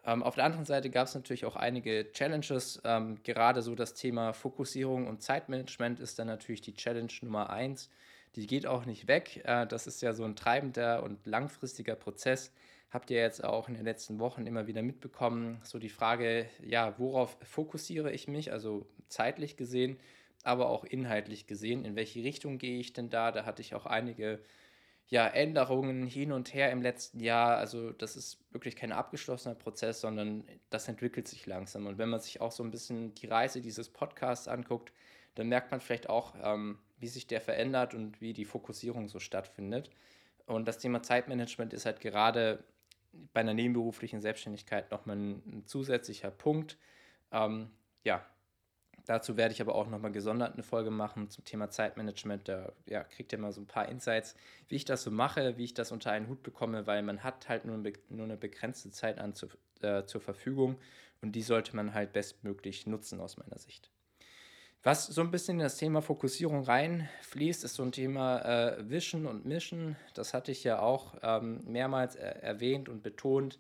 Ähm, 0.04 0.22
auf 0.22 0.35
der 0.35 0.44
anderen 0.44 0.64
Seite 0.64 0.90
gab 0.90 1.06
es 1.06 1.14
natürlich 1.14 1.44
auch 1.44 1.56
einige 1.56 2.11
Challenges. 2.12 2.80
Ähm, 2.85 3.22
gerade 3.22 3.62
so 3.62 3.74
das 3.74 3.94
Thema 3.94 4.32
Fokussierung 4.32 5.06
und 5.06 5.22
Zeitmanagement 5.22 6.00
ist 6.00 6.18
dann 6.18 6.26
natürlich 6.26 6.61
die 6.61 6.74
Challenge 6.74 7.12
Nummer 7.22 7.50
eins. 7.50 7.90
Die 8.35 8.46
geht 8.46 8.66
auch 8.66 8.85
nicht 8.85 9.09
weg. 9.09 9.42
Äh, 9.44 9.66
das 9.66 9.87
ist 9.87 10.02
ja 10.02 10.12
so 10.12 10.24
ein 10.24 10.37
treibender 10.37 11.02
und 11.02 11.24
langfristiger 11.26 11.94
Prozess. 11.94 12.52
Habt 12.90 13.11
ihr 13.11 13.18
jetzt 13.18 13.44
auch 13.44 13.68
in 13.68 13.75
den 13.75 13.85
letzten 13.85 14.18
Wochen 14.20 14.46
immer 14.46 14.66
wieder 14.66 14.83
mitbekommen. 14.83 15.61
So 15.64 15.79
die 15.79 15.88
Frage, 15.88 16.49
ja, 16.62 16.99
worauf 16.99 17.37
fokussiere 17.42 18.12
ich 18.12 18.29
mich, 18.29 18.53
also 18.53 18.87
zeitlich 19.09 19.57
gesehen 19.57 19.99
aber 20.46 20.70
auch 20.70 20.85
inhaltlich 20.85 21.46
gesehen, 21.49 21.85
in 21.85 21.96
welche 21.96 22.22
Richtung 22.22 22.59
gehe 22.59 22.79
ich 22.79 22.92
denn 22.92 23.11
da? 23.11 23.33
Da 23.33 23.44
hatte 23.44 23.62
ich 23.62 23.75
auch 23.75 23.85
einige 23.85 24.40
ja, 25.09 25.27
Änderungen 25.27 26.07
hin 26.07 26.31
und 26.31 26.55
her 26.55 26.70
im 26.70 26.83
letzten 26.83 27.18
Jahr. 27.20 27.57
Also 27.57 27.90
das 27.90 28.16
ist 28.16 28.38
wirklich 28.53 28.77
kein 28.77 28.92
abgeschlossener 28.92 29.57
Prozess, 29.57 30.01
sondern 30.01 30.44
das 30.70 30.87
entwickelt 30.87 31.27
sich 31.27 31.46
langsam. 31.46 31.87
Und 31.87 31.99
wenn 31.99 32.09
man 32.09 32.20
sich 32.20 32.40
auch 32.40 32.53
so 32.53 32.62
ein 32.62 32.70
bisschen 32.70 33.12
die 33.16 33.27
Reise 33.27 33.61
dieses 33.61 33.88
Podcasts 33.88 34.46
anguckt, 34.46 34.92
dann 35.35 35.49
merkt 35.49 35.72
man 35.72 35.81
vielleicht 35.81 36.09
auch, 36.09 36.35
ähm, 36.40 36.79
wie 36.99 37.09
sich 37.09 37.27
der 37.27 37.40
verändert 37.40 37.94
und 37.94 38.20
wie 38.20 38.33
die 38.33 38.44
Fokussierung 38.44 39.09
so 39.09 39.18
stattfindet. 39.18 39.90
Und 40.46 40.68
das 40.68 40.79
Thema 40.79 41.03
Zeitmanagement 41.03 41.72
ist 41.72 41.87
halt 41.87 42.01
gerade 42.01 42.62
bei 43.33 43.40
einer 43.40 43.55
nebenberuflichen 43.55 44.20
Selbstständigkeit 44.20 44.90
nochmal 44.90 45.16
ein, 45.16 45.42
ein 45.46 45.66
zusätzlicher 45.66 46.31
Punkt. 46.31 46.79
Ähm, 47.33 47.70
ja, 48.05 48.24
Dazu 49.07 49.37
werde 49.37 49.55
ich 49.55 49.61
aber 49.61 49.76
auch 49.76 49.87
nochmal 49.87 50.11
gesondert 50.11 50.55
eine 50.55 50.64
Folge 50.64 50.90
machen 50.90 51.31
zum 51.31 51.44
Thema 51.44 51.70
Zeitmanagement. 51.70 52.48
Da 52.48 52.72
ja, 52.87 53.05
kriegt 53.05 53.33
ihr 53.33 53.38
mal 53.38 53.52
so 53.52 53.61
ein 53.61 53.66
paar 53.66 53.88
Insights, 53.88 54.35
wie 54.68 54.74
ich 54.74 54.85
das 54.85 55.05
so 55.05 55.12
mache, 55.12 55.57
wie 55.57 55.64
ich 55.64 55.74
das 55.74 55.92
unter 55.92 56.11
einen 56.11 56.29
Hut 56.29 56.42
bekomme, 56.42 56.88
weil 56.88 57.02
man 57.02 57.22
hat 57.22 57.48
halt 57.48 57.64
nur, 57.64 57.76
nur 58.09 58.24
eine 58.24 58.37
begrenzte 58.37 58.90
Zeit 58.90 59.18
an 59.18 59.33
zu, 59.33 59.46
äh, 59.81 60.05
zur 60.07 60.20
Verfügung 60.20 60.76
und 61.22 61.33
die 61.33 61.42
sollte 61.42 61.76
man 61.76 61.94
halt 61.94 62.12
bestmöglich 62.12 62.88
nutzen 62.88 63.20
aus 63.20 63.37
meiner 63.37 63.59
Sicht. 63.59 63.92
Was 64.87 65.07
so 65.07 65.20
ein 65.20 65.33
bisschen 65.33 65.59
in 65.59 65.64
das 65.64 65.79
Thema 65.79 66.01
Fokussierung 66.01 66.62
reinfließt, 66.62 67.64
ist 67.64 67.75
so 67.75 67.83
ein 67.83 67.90
Thema 67.90 68.38
äh, 68.42 68.88
Vision 68.88 69.27
und 69.27 69.44
Mission. 69.44 69.96
Das 70.14 70.33
hatte 70.33 70.53
ich 70.53 70.62
ja 70.62 70.79
auch 70.79 71.16
ähm, 71.25 71.61
mehrmals 71.64 72.14
er 72.14 72.44
erwähnt 72.44 72.88
und 72.88 73.03
betont. 73.03 73.59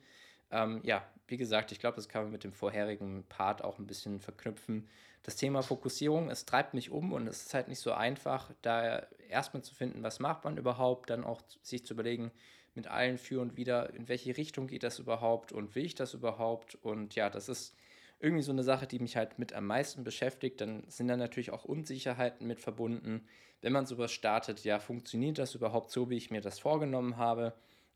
Ähm, 0.52 0.82
ja, 0.84 1.04
wie 1.26 1.36
gesagt, 1.36 1.72
ich 1.72 1.80
glaube, 1.80 1.96
das 1.96 2.08
kann 2.08 2.22
man 2.22 2.30
mit 2.30 2.44
dem 2.44 2.52
vorherigen 2.52 3.24
Part 3.28 3.64
auch 3.64 3.80
ein 3.80 3.88
bisschen 3.88 4.20
verknüpfen 4.20 4.88
das 5.24 5.34
Thema 5.34 5.62
Fokussierung, 5.64 6.30
es 6.30 6.46
treibt 6.46 6.72
mich 6.72 6.92
um 6.92 7.12
und 7.12 7.26
es 7.26 7.46
ist 7.46 7.54
halt 7.54 7.66
nicht 7.66 7.80
so 7.80 7.90
einfach, 7.90 8.52
da 8.62 9.04
erstmal 9.28 9.64
zu 9.64 9.74
finden, 9.74 10.04
was 10.04 10.20
macht 10.20 10.44
man 10.44 10.56
überhaupt, 10.56 11.10
dann 11.10 11.24
auch 11.24 11.42
sich 11.62 11.84
zu 11.84 11.94
überlegen, 11.94 12.30
mit 12.76 12.86
allen 12.86 13.18
für 13.18 13.40
und 13.40 13.56
wieder, 13.56 13.92
in 13.94 14.06
welche 14.06 14.36
Richtung 14.36 14.68
geht 14.68 14.84
das 14.84 15.00
überhaupt 15.00 15.50
und 15.50 15.74
will 15.74 15.84
ich 15.84 15.96
das 15.96 16.14
überhaupt? 16.14 16.76
Und 16.76 17.16
ja, 17.16 17.28
das 17.28 17.48
ist 17.48 17.74
irgendwie 18.18 18.42
so 18.42 18.52
eine 18.52 18.62
Sache, 18.62 18.86
die 18.86 18.98
mich 18.98 19.16
halt 19.16 19.38
mit 19.38 19.52
am 19.52 19.66
meisten 19.66 20.04
beschäftigt. 20.04 20.60
Dann 20.60 20.84
sind 20.88 21.08
da 21.08 21.16
natürlich 21.16 21.50
auch 21.50 21.64
Unsicherheiten 21.64 22.46
mit 22.46 22.60
verbunden. 22.60 23.26
Wenn 23.60 23.72
man 23.72 23.86
sowas 23.86 24.12
startet, 24.12 24.64
ja, 24.64 24.78
funktioniert 24.78 25.38
das 25.38 25.54
überhaupt 25.54 25.90
so, 25.90 26.10
wie 26.10 26.16
ich 26.16 26.30
mir 26.30 26.40
das 26.40 26.58
vorgenommen 26.58 27.16
habe? 27.16 27.54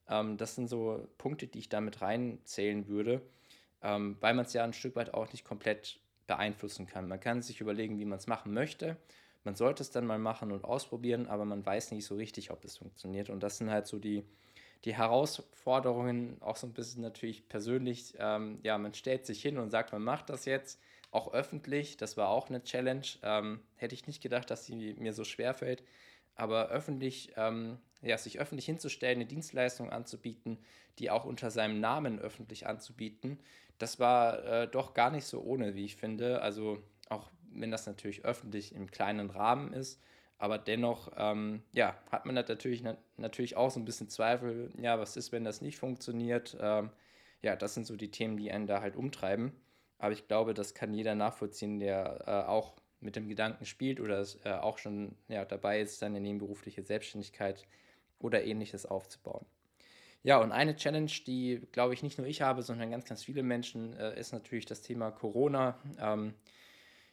Ähm, 0.09 0.37
das 0.37 0.55
sind 0.55 0.69
so 0.69 1.09
Punkte, 1.19 1.47
die 1.47 1.61
ich 1.61 1.69
damit 1.69 2.03
reinzählen 2.03 2.89
würde, 2.89 3.23
ähm, 3.83 4.17
weil 4.21 4.35
man 4.35 4.45
es 4.45 4.53
ja 4.53 4.65
ein 4.65 4.73
Stück 4.73 4.97
weit 4.97 5.15
auch 5.15 5.31
nicht 5.33 5.45
komplett 5.45 6.01
beeinflussen 6.27 6.87
kann. 6.87 7.09
Man 7.09 7.21
kann 7.21 7.43
sich 7.43 7.61
überlegen, 7.61 7.99
wie 7.99 8.05
man 8.05 8.19
es 8.19 8.27
machen 8.27 8.53
möchte. 8.53 8.97
Man 9.43 9.55
sollte 9.55 9.83
es 9.83 9.91
dann 9.91 10.07
mal 10.07 10.19
machen 10.19 10.53
und 10.53 10.65
ausprobieren, 10.65 11.27
aber 11.27 11.45
man 11.45 11.65
weiß 11.65 11.93
nicht 11.93 12.05
so 12.05 12.15
richtig, 12.15 12.51
ob 12.51 12.65
es 12.65 12.77
funktioniert. 12.77 13.31
Und 13.31 13.43
das 13.43 13.59
sind 13.59 13.71
halt 13.71 13.87
so 13.87 13.99
die, 13.99 14.25
die 14.85 14.95
Herausforderungen 14.95 16.37
auch 16.41 16.57
so 16.57 16.67
ein 16.67 16.73
bisschen 16.73 17.03
natürlich 17.03 17.49
persönlich, 17.49 18.15
ähm, 18.19 18.61
ja, 18.63 18.79
man 18.79 18.95
stellt 18.95 19.27
sich 19.27 19.43
hin 19.43 19.59
und 19.59 19.71
sagt, 19.71 19.93
man 19.93 20.03
macht 20.03 20.31
das 20.31 20.45
jetzt, 20.45 20.81
auch 21.11 21.33
öffentlich, 21.33 21.97
das 21.97 22.17
war 22.17 22.29
auch 22.29 22.49
eine 22.49 22.63
Challenge. 22.63 23.07
Ähm, 23.23 23.61
hätte 23.77 23.95
ich 23.95 24.07
nicht 24.07 24.23
gedacht, 24.23 24.49
dass 24.51 24.65
sie 24.67 24.95
mir 24.95 25.13
so 25.13 25.25
schwer 25.25 25.55
fällt, 25.55 25.83
aber 26.37 26.69
öffentlich, 26.69 27.33
ähm, 27.37 27.79
ja, 28.01 28.17
sich 28.17 28.39
öffentlich 28.39 28.67
hinzustellen, 28.67 29.17
eine 29.17 29.27
Dienstleistung 29.27 29.91
anzubieten, 29.91 30.59
die 30.99 31.11
auch 31.11 31.25
unter 31.25 31.51
seinem 31.51 31.81
Namen 31.81 32.21
öffentlich 32.21 32.67
anzubieten, 32.67 33.39
das 33.79 33.99
war 33.99 34.45
äh, 34.45 34.69
doch 34.69 34.95
gar 34.95 35.11
nicht 35.11 35.25
so 35.25 35.41
ohne, 35.41 35.75
wie 35.75 35.87
ich 35.87 35.97
finde. 35.97 36.43
Also 36.43 36.83
auch 37.09 37.31
wenn 37.51 37.71
das 37.71 37.87
natürlich 37.87 38.25
öffentlich 38.25 38.75
im 38.75 38.91
kleinen 38.91 39.31
Rahmen 39.31 39.73
ist, 39.73 40.01
aber 40.41 40.57
dennoch, 40.57 41.13
ähm, 41.19 41.63
ja, 41.73 41.99
hat 42.11 42.25
man 42.25 42.35
natürlich, 42.35 42.83
natürlich 43.19 43.57
auch 43.57 43.71
so 43.71 43.79
ein 43.79 43.85
bisschen 43.85 44.09
Zweifel, 44.09 44.73
ja, 44.81 44.99
was 44.99 45.19
ist, 45.19 45.33
wenn 45.33 45.45
das 45.45 45.61
nicht 45.61 45.77
funktioniert? 45.77 46.57
Ähm, 46.59 46.89
ja, 47.43 47.57
das 47.57 47.75
sind 47.75 47.87
so 47.87 47.95
die 47.95 48.11
Themen, 48.11 48.39
die 48.39 48.51
einen 48.51 48.67
da 48.67 48.81
halt 48.81 48.97
umtreiben. 48.97 49.53
Aber 49.99 50.13
ich 50.13 50.29
glaube, 50.29 50.55
das 50.55 50.73
kann 50.73 50.95
jeder 50.95 51.15
nachvollziehen, 51.15 51.79
der 51.79 52.25
äh, 52.27 52.49
auch 52.49 52.75
mit 53.01 53.17
dem 53.17 53.29
Gedanken 53.29 53.67
spielt 53.67 54.01
oder 54.01 54.25
äh, 54.45 54.53
auch 54.53 54.79
schon 54.79 55.15
ja, 55.29 55.45
dabei 55.45 55.83
ist, 55.83 55.99
seine 55.99 56.21
nebenberufliche 56.21 56.83
Selbstständigkeit 56.83 57.67
oder 58.19 58.43
ähnliches 58.43 58.87
aufzubauen. 58.87 59.45
Ja, 60.23 60.39
und 60.39 60.53
eine 60.53 60.75
Challenge, 60.75 61.13
die, 61.27 61.61
glaube 61.71 61.93
ich, 61.93 62.03
nicht 62.03 62.17
nur 62.17 62.27
ich 62.27 62.41
habe, 62.41 62.63
sondern 62.63 62.91
ganz, 62.91 63.05
ganz 63.05 63.23
viele 63.23 63.43
Menschen, 63.43 63.93
äh, 63.93 64.19
ist 64.19 64.33
natürlich 64.33 64.65
das 64.65 64.81
Thema 64.81 65.11
Corona. 65.11 65.79
Ähm, 65.99 66.33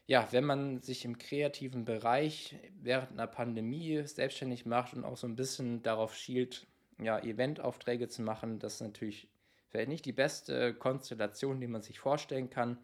ja, 0.08 0.26
wenn 0.32 0.46
man 0.46 0.82
sich 0.82 1.04
im 1.04 1.18
kreativen 1.18 1.84
Bereich 1.84 2.56
während 2.82 3.12
einer 3.12 3.28
Pandemie 3.28 4.02
selbstständig 4.06 4.66
macht 4.66 4.94
und 4.94 5.04
auch 5.04 5.18
so 5.18 5.28
ein 5.28 5.36
bisschen 5.36 5.84
darauf 5.84 6.16
schielt, 6.16 6.66
ja, 6.98 7.20
Eventaufträge 7.20 8.08
zu 8.08 8.22
machen, 8.22 8.58
das 8.58 8.76
ist 8.76 8.82
natürlich 8.82 9.28
vielleicht 9.68 9.90
nicht 9.90 10.06
die 10.06 10.14
beste 10.14 10.74
Konstellation, 10.74 11.60
die 11.60 11.68
man 11.68 11.82
sich 11.82 12.00
vorstellen 12.00 12.50
kann. 12.50 12.78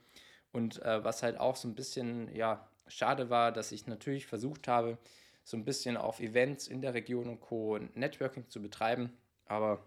Und 0.51 0.81
äh, 0.83 1.03
was 1.03 1.23
halt 1.23 1.39
auch 1.39 1.55
so 1.55 1.67
ein 1.67 1.75
bisschen, 1.75 2.33
ja, 2.35 2.69
schade 2.87 3.29
war, 3.29 3.53
dass 3.53 3.71
ich 3.71 3.87
natürlich 3.87 4.27
versucht 4.27 4.67
habe, 4.67 4.97
so 5.43 5.55
ein 5.57 5.65
bisschen 5.65 5.97
auf 5.97 6.19
Events 6.19 6.67
in 6.67 6.81
der 6.81 6.93
Region 6.93 7.29
und 7.29 7.39
Co. 7.39 7.79
Networking 7.95 8.49
zu 8.49 8.61
betreiben. 8.61 9.11
Aber 9.45 9.83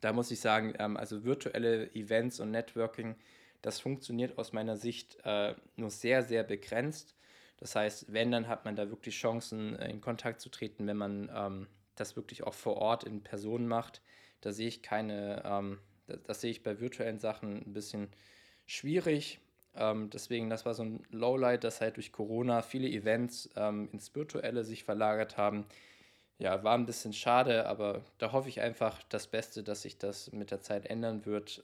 da 0.00 0.12
muss 0.12 0.30
ich 0.30 0.40
sagen, 0.40 0.74
ähm, 0.78 0.96
also 0.96 1.24
virtuelle 1.24 1.92
Events 1.94 2.38
und 2.40 2.52
Networking 2.52 3.16
das 3.62 3.80
funktioniert 3.80 4.38
aus 4.38 4.52
meiner 4.52 4.76
Sicht 4.76 5.18
äh, 5.24 5.54
nur 5.76 5.90
sehr, 5.90 6.22
sehr 6.22 6.42
begrenzt. 6.42 7.14
Das 7.58 7.76
heißt, 7.76 8.12
wenn, 8.12 8.32
dann 8.32 8.48
hat 8.48 8.64
man 8.64 8.74
da 8.74 8.90
wirklich 8.90 9.14
Chancen, 9.14 9.76
äh, 9.76 9.88
in 9.88 10.00
Kontakt 10.00 10.40
zu 10.40 10.50
treten, 10.50 10.86
wenn 10.86 10.96
man 10.96 11.30
ähm, 11.34 11.68
das 11.94 12.16
wirklich 12.16 12.42
auch 12.42 12.54
vor 12.54 12.76
Ort 12.76 13.04
in 13.04 13.22
Person 13.22 13.68
macht. 13.68 14.02
Da 14.40 14.52
sehe 14.52 14.66
ich 14.66 14.82
keine, 14.82 15.42
ähm, 15.44 15.78
das, 16.08 16.22
das, 16.24 16.40
sehe 16.40 16.50
ich 16.50 16.64
bei 16.64 16.80
virtuellen 16.80 17.20
Sachen 17.20 17.58
ein 17.58 17.72
bisschen 17.72 18.08
schwierig. 18.66 19.38
Ähm, 19.76 20.10
deswegen, 20.10 20.50
das 20.50 20.66
war 20.66 20.74
so 20.74 20.82
ein 20.82 21.04
Lowlight, 21.10 21.62
dass 21.62 21.80
halt 21.80 21.96
durch 21.96 22.10
Corona 22.10 22.62
viele 22.62 22.88
Events 22.88 23.48
ähm, 23.54 23.88
ins 23.92 24.12
Virtuelle 24.14 24.64
sich 24.64 24.82
verlagert 24.82 25.36
haben. 25.36 25.66
Ja, 26.38 26.64
war 26.64 26.76
ein 26.76 26.86
bisschen 26.86 27.12
schade, 27.12 27.66
aber 27.66 28.02
da 28.18 28.32
hoffe 28.32 28.48
ich 28.48 28.60
einfach 28.60 29.02
das 29.04 29.28
Beste, 29.28 29.62
dass 29.62 29.82
sich 29.82 29.98
das 29.98 30.32
mit 30.32 30.50
der 30.50 30.60
Zeit 30.60 30.86
ändern 30.86 31.24
wird. 31.24 31.62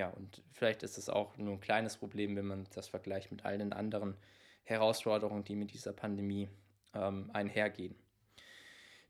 Ja, 0.00 0.08
und 0.08 0.42
vielleicht 0.54 0.82
ist 0.82 0.96
es 0.96 1.10
auch 1.10 1.36
nur 1.36 1.52
ein 1.52 1.60
kleines 1.60 1.98
Problem, 1.98 2.34
wenn 2.34 2.46
man 2.46 2.66
das 2.74 2.88
vergleicht 2.88 3.30
mit 3.30 3.44
allen 3.44 3.74
anderen 3.74 4.16
Herausforderungen, 4.64 5.44
die 5.44 5.54
mit 5.54 5.74
dieser 5.74 5.92
Pandemie 5.92 6.48
ähm, 6.94 7.28
einhergehen. 7.34 7.94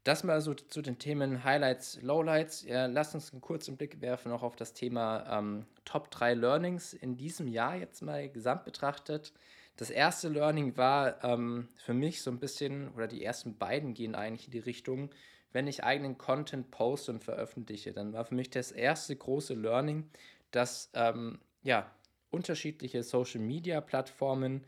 Das 0.02 0.24
mal 0.24 0.40
so 0.40 0.52
zu 0.52 0.82
den 0.82 0.98
Themen 0.98 1.44
Highlights, 1.44 2.02
Lowlights. 2.02 2.64
Ja, 2.64 2.86
lasst 2.86 3.14
uns 3.14 3.30
einen 3.30 3.40
kurzen 3.40 3.76
Blick 3.76 4.00
werfen 4.00 4.32
auch 4.32 4.42
auf 4.42 4.56
das 4.56 4.72
Thema 4.72 5.38
ähm, 5.38 5.64
Top 5.84 6.10
3 6.10 6.34
Learnings 6.34 6.92
in 6.92 7.16
diesem 7.16 7.46
Jahr 7.46 7.76
jetzt 7.76 8.02
mal 8.02 8.28
gesamt 8.28 8.64
betrachtet. 8.64 9.32
Das 9.76 9.90
erste 9.90 10.28
Learning 10.28 10.76
war 10.76 11.22
ähm, 11.22 11.68
für 11.76 11.94
mich 11.94 12.20
so 12.20 12.32
ein 12.32 12.40
bisschen, 12.40 12.92
oder 12.94 13.06
die 13.06 13.22
ersten 13.22 13.56
beiden 13.56 13.94
gehen 13.94 14.16
eigentlich 14.16 14.46
in 14.46 14.52
die 14.52 14.58
Richtung, 14.58 15.10
wenn 15.52 15.66
ich 15.66 15.84
eigenen 15.84 16.18
Content 16.18 16.70
poste 16.70 17.12
und 17.12 17.24
veröffentliche, 17.24 17.92
dann 17.92 18.12
war 18.12 18.24
für 18.24 18.34
mich 18.34 18.50
das 18.50 18.72
erste 18.72 19.16
große 19.16 19.54
Learning, 19.54 20.08
dass 20.50 20.90
ähm, 20.94 21.38
ja, 21.62 21.90
unterschiedliche 22.30 23.02
Social-Media-Plattformen 23.02 24.64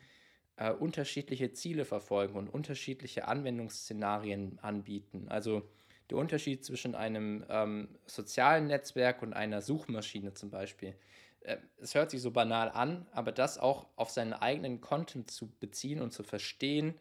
äh, 0.56 0.70
unterschiedliche 0.70 1.52
Ziele 1.52 1.84
verfolgen 1.84 2.36
und 2.36 2.48
unterschiedliche 2.48 3.28
Anwendungsszenarien 3.28 4.58
anbieten. 4.60 5.26
Also 5.28 5.68
der 6.10 6.18
Unterschied 6.18 6.64
zwischen 6.64 6.94
einem 6.94 7.44
ähm, 7.48 7.88
sozialen 8.06 8.66
Netzwerk 8.66 9.22
und 9.22 9.32
einer 9.32 9.62
Suchmaschine 9.62 10.34
zum 10.34 10.50
Beispiel. 10.50 10.94
Äh, 11.40 11.56
es 11.78 11.94
hört 11.94 12.10
sich 12.10 12.20
so 12.20 12.30
banal 12.30 12.68
an, 12.68 13.06
aber 13.12 13.32
das 13.32 13.58
auch 13.58 13.86
auf 13.96 14.10
seinen 14.10 14.34
eigenen 14.34 14.80
Content 14.80 15.30
zu 15.30 15.48
beziehen 15.58 16.00
und 16.02 16.12
zu 16.12 16.22
verstehen, 16.22 16.94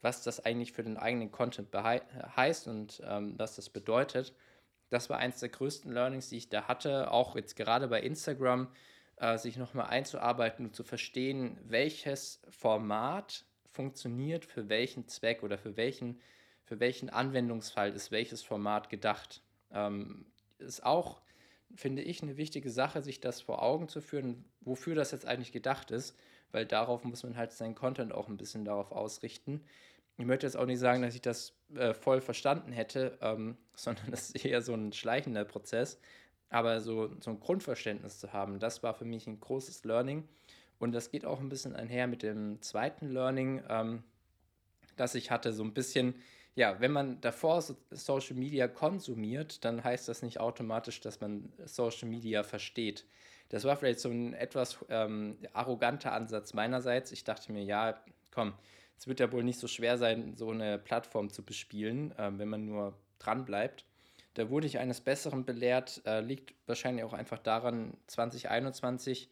was 0.00 0.22
das 0.22 0.44
eigentlich 0.44 0.72
für 0.72 0.84
den 0.84 0.96
eigenen 0.96 1.32
Content 1.32 1.74
heißt 1.74 2.68
und 2.68 3.02
ähm, 3.04 3.34
was 3.36 3.56
das 3.56 3.68
bedeutet, 3.68 4.32
das 4.90 5.10
war 5.10 5.18
eins 5.18 5.40
der 5.40 5.48
größten 5.48 5.92
Learnings, 5.92 6.28
die 6.28 6.36
ich 6.36 6.48
da 6.48 6.68
hatte, 6.68 7.10
auch 7.10 7.36
jetzt 7.36 7.56
gerade 7.56 7.88
bei 7.88 8.00
Instagram, 8.00 8.68
äh, 9.16 9.36
sich 9.38 9.56
nochmal 9.56 9.86
einzuarbeiten 9.86 10.66
und 10.66 10.74
zu 10.74 10.84
verstehen, 10.84 11.58
welches 11.64 12.40
Format 12.48 13.44
funktioniert 13.70 14.44
für 14.44 14.68
welchen 14.68 15.06
Zweck 15.08 15.42
oder 15.42 15.58
für 15.58 15.76
welchen, 15.76 16.20
für 16.64 16.80
welchen 16.80 17.10
Anwendungsfall 17.10 17.92
ist 17.92 18.10
welches 18.10 18.42
Format 18.42 18.88
gedacht. 18.90 19.42
Ähm, 19.72 20.26
ist 20.58 20.84
auch, 20.84 21.20
finde 21.74 22.02
ich, 22.02 22.22
eine 22.22 22.36
wichtige 22.36 22.70
Sache, 22.70 23.02
sich 23.02 23.20
das 23.20 23.40
vor 23.40 23.62
Augen 23.62 23.88
zu 23.88 24.00
führen, 24.00 24.44
wofür 24.60 24.94
das 24.94 25.12
jetzt 25.12 25.26
eigentlich 25.26 25.52
gedacht 25.52 25.90
ist, 25.90 26.16
weil 26.50 26.66
darauf 26.66 27.04
muss 27.04 27.22
man 27.22 27.36
halt 27.36 27.52
seinen 27.52 27.74
Content 27.74 28.12
auch 28.12 28.28
ein 28.28 28.36
bisschen 28.36 28.64
darauf 28.64 28.90
ausrichten 28.90 29.62
ich 30.18 30.26
möchte 30.26 30.46
jetzt 30.46 30.56
auch 30.56 30.66
nicht 30.66 30.80
sagen, 30.80 31.02
dass 31.02 31.14
ich 31.14 31.22
das 31.22 31.54
äh, 31.74 31.94
voll 31.94 32.20
verstanden 32.20 32.72
hätte, 32.72 33.16
ähm, 33.22 33.56
sondern 33.74 34.10
das 34.10 34.30
ist 34.30 34.44
eher 34.44 34.60
so 34.60 34.74
ein 34.74 34.92
schleichender 34.92 35.44
Prozess. 35.44 35.98
Aber 36.50 36.80
so, 36.80 37.10
so 37.20 37.30
ein 37.30 37.40
Grundverständnis 37.40 38.18
zu 38.18 38.32
haben, 38.32 38.58
das 38.58 38.82
war 38.82 38.94
für 38.94 39.04
mich 39.04 39.26
ein 39.26 39.38
großes 39.38 39.84
Learning. 39.84 40.26
Und 40.78 40.92
das 40.92 41.10
geht 41.10 41.24
auch 41.24 41.40
ein 41.40 41.48
bisschen 41.48 41.76
einher 41.76 42.06
mit 42.06 42.22
dem 42.22 42.60
zweiten 42.62 43.08
Learning, 43.08 43.62
ähm, 43.68 44.02
das 44.96 45.14
ich 45.14 45.30
hatte. 45.30 45.52
So 45.52 45.62
ein 45.62 45.74
bisschen, 45.74 46.14
ja, 46.54 46.80
wenn 46.80 46.90
man 46.92 47.20
davor 47.20 47.60
so 47.62 47.76
Social 47.90 48.34
Media 48.34 48.66
konsumiert, 48.66 49.64
dann 49.64 49.84
heißt 49.84 50.08
das 50.08 50.22
nicht 50.22 50.40
automatisch, 50.40 51.00
dass 51.00 51.20
man 51.20 51.52
Social 51.64 52.08
Media 52.08 52.42
versteht. 52.42 53.04
Das 53.50 53.64
war 53.64 53.76
vielleicht 53.76 54.00
so 54.00 54.08
ein 54.08 54.34
etwas 54.34 54.78
ähm, 54.88 55.38
arroganter 55.52 56.12
Ansatz 56.12 56.54
meinerseits. 56.54 57.12
Ich 57.12 57.24
dachte 57.24 57.52
mir, 57.52 57.62
ja, 57.62 58.00
komm, 58.32 58.54
es 58.98 59.06
wird 59.06 59.20
ja 59.20 59.30
wohl 59.30 59.44
nicht 59.44 59.60
so 59.60 59.68
schwer 59.68 59.96
sein, 59.96 60.34
so 60.36 60.50
eine 60.50 60.78
Plattform 60.78 61.30
zu 61.30 61.44
bespielen, 61.44 62.12
äh, 62.18 62.30
wenn 62.36 62.48
man 62.48 62.66
nur 62.66 62.98
dran 63.18 63.44
bleibt. 63.44 63.84
Da 64.34 64.50
wurde 64.50 64.66
ich 64.66 64.78
eines 64.78 65.00
Besseren 65.00 65.44
belehrt, 65.44 66.02
äh, 66.04 66.20
liegt 66.20 66.54
wahrscheinlich 66.66 67.04
auch 67.04 67.12
einfach 67.12 67.38
daran, 67.38 67.96
2021, 68.08 69.30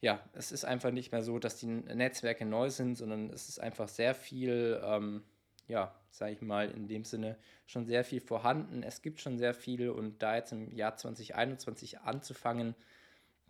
ja, 0.00 0.20
es 0.34 0.52
ist 0.52 0.64
einfach 0.64 0.90
nicht 0.90 1.10
mehr 1.10 1.22
so, 1.22 1.38
dass 1.38 1.58
die 1.58 1.66
Netzwerke 1.66 2.44
neu 2.44 2.68
sind, 2.70 2.96
sondern 2.96 3.30
es 3.30 3.48
ist 3.48 3.60
einfach 3.60 3.88
sehr 3.88 4.14
viel, 4.14 4.80
ähm, 4.84 5.22
ja, 5.68 5.94
sage 6.10 6.32
ich 6.32 6.42
mal, 6.42 6.70
in 6.70 6.86
dem 6.86 7.04
Sinne 7.04 7.36
schon 7.66 7.86
sehr 7.86 8.04
viel 8.04 8.20
vorhanden. 8.20 8.82
Es 8.82 9.02
gibt 9.02 9.20
schon 9.20 9.38
sehr 9.38 9.54
viel 9.54 9.88
und 9.88 10.22
da 10.22 10.36
jetzt 10.36 10.52
im 10.52 10.72
Jahr 10.72 10.96
2021 10.96 12.00
anzufangen, 12.00 12.74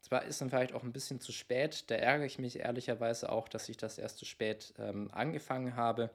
zwar 0.07 0.25
ist 0.25 0.41
dann 0.41 0.51
vielleicht 0.51 0.73
auch 0.73 0.85
ein 0.85 0.93
bisschen 0.93 1.21
zu 1.21 1.33
spät, 1.33 1.91
da 1.91 1.97
ärgere 1.97 2.27
ich 2.27 2.39
mich 2.39 2.61
ehrlicherweise 2.61 3.31
auch, 3.31 3.49
dass 3.49 3.69
ich 3.69 3.77
das 3.77 3.99
erst 3.99 4.19
zu 4.19 4.25
spät 4.25 4.73
ähm, 4.79 5.11
angefangen 5.11 5.75
habe 5.75 6.11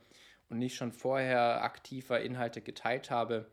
und 0.49 0.59
nicht 0.59 0.75
schon 0.77 0.93
vorher 0.93 1.61
aktiver 1.61 2.21
Inhalte 2.21 2.61
geteilt 2.61 3.11
habe. 3.11 3.51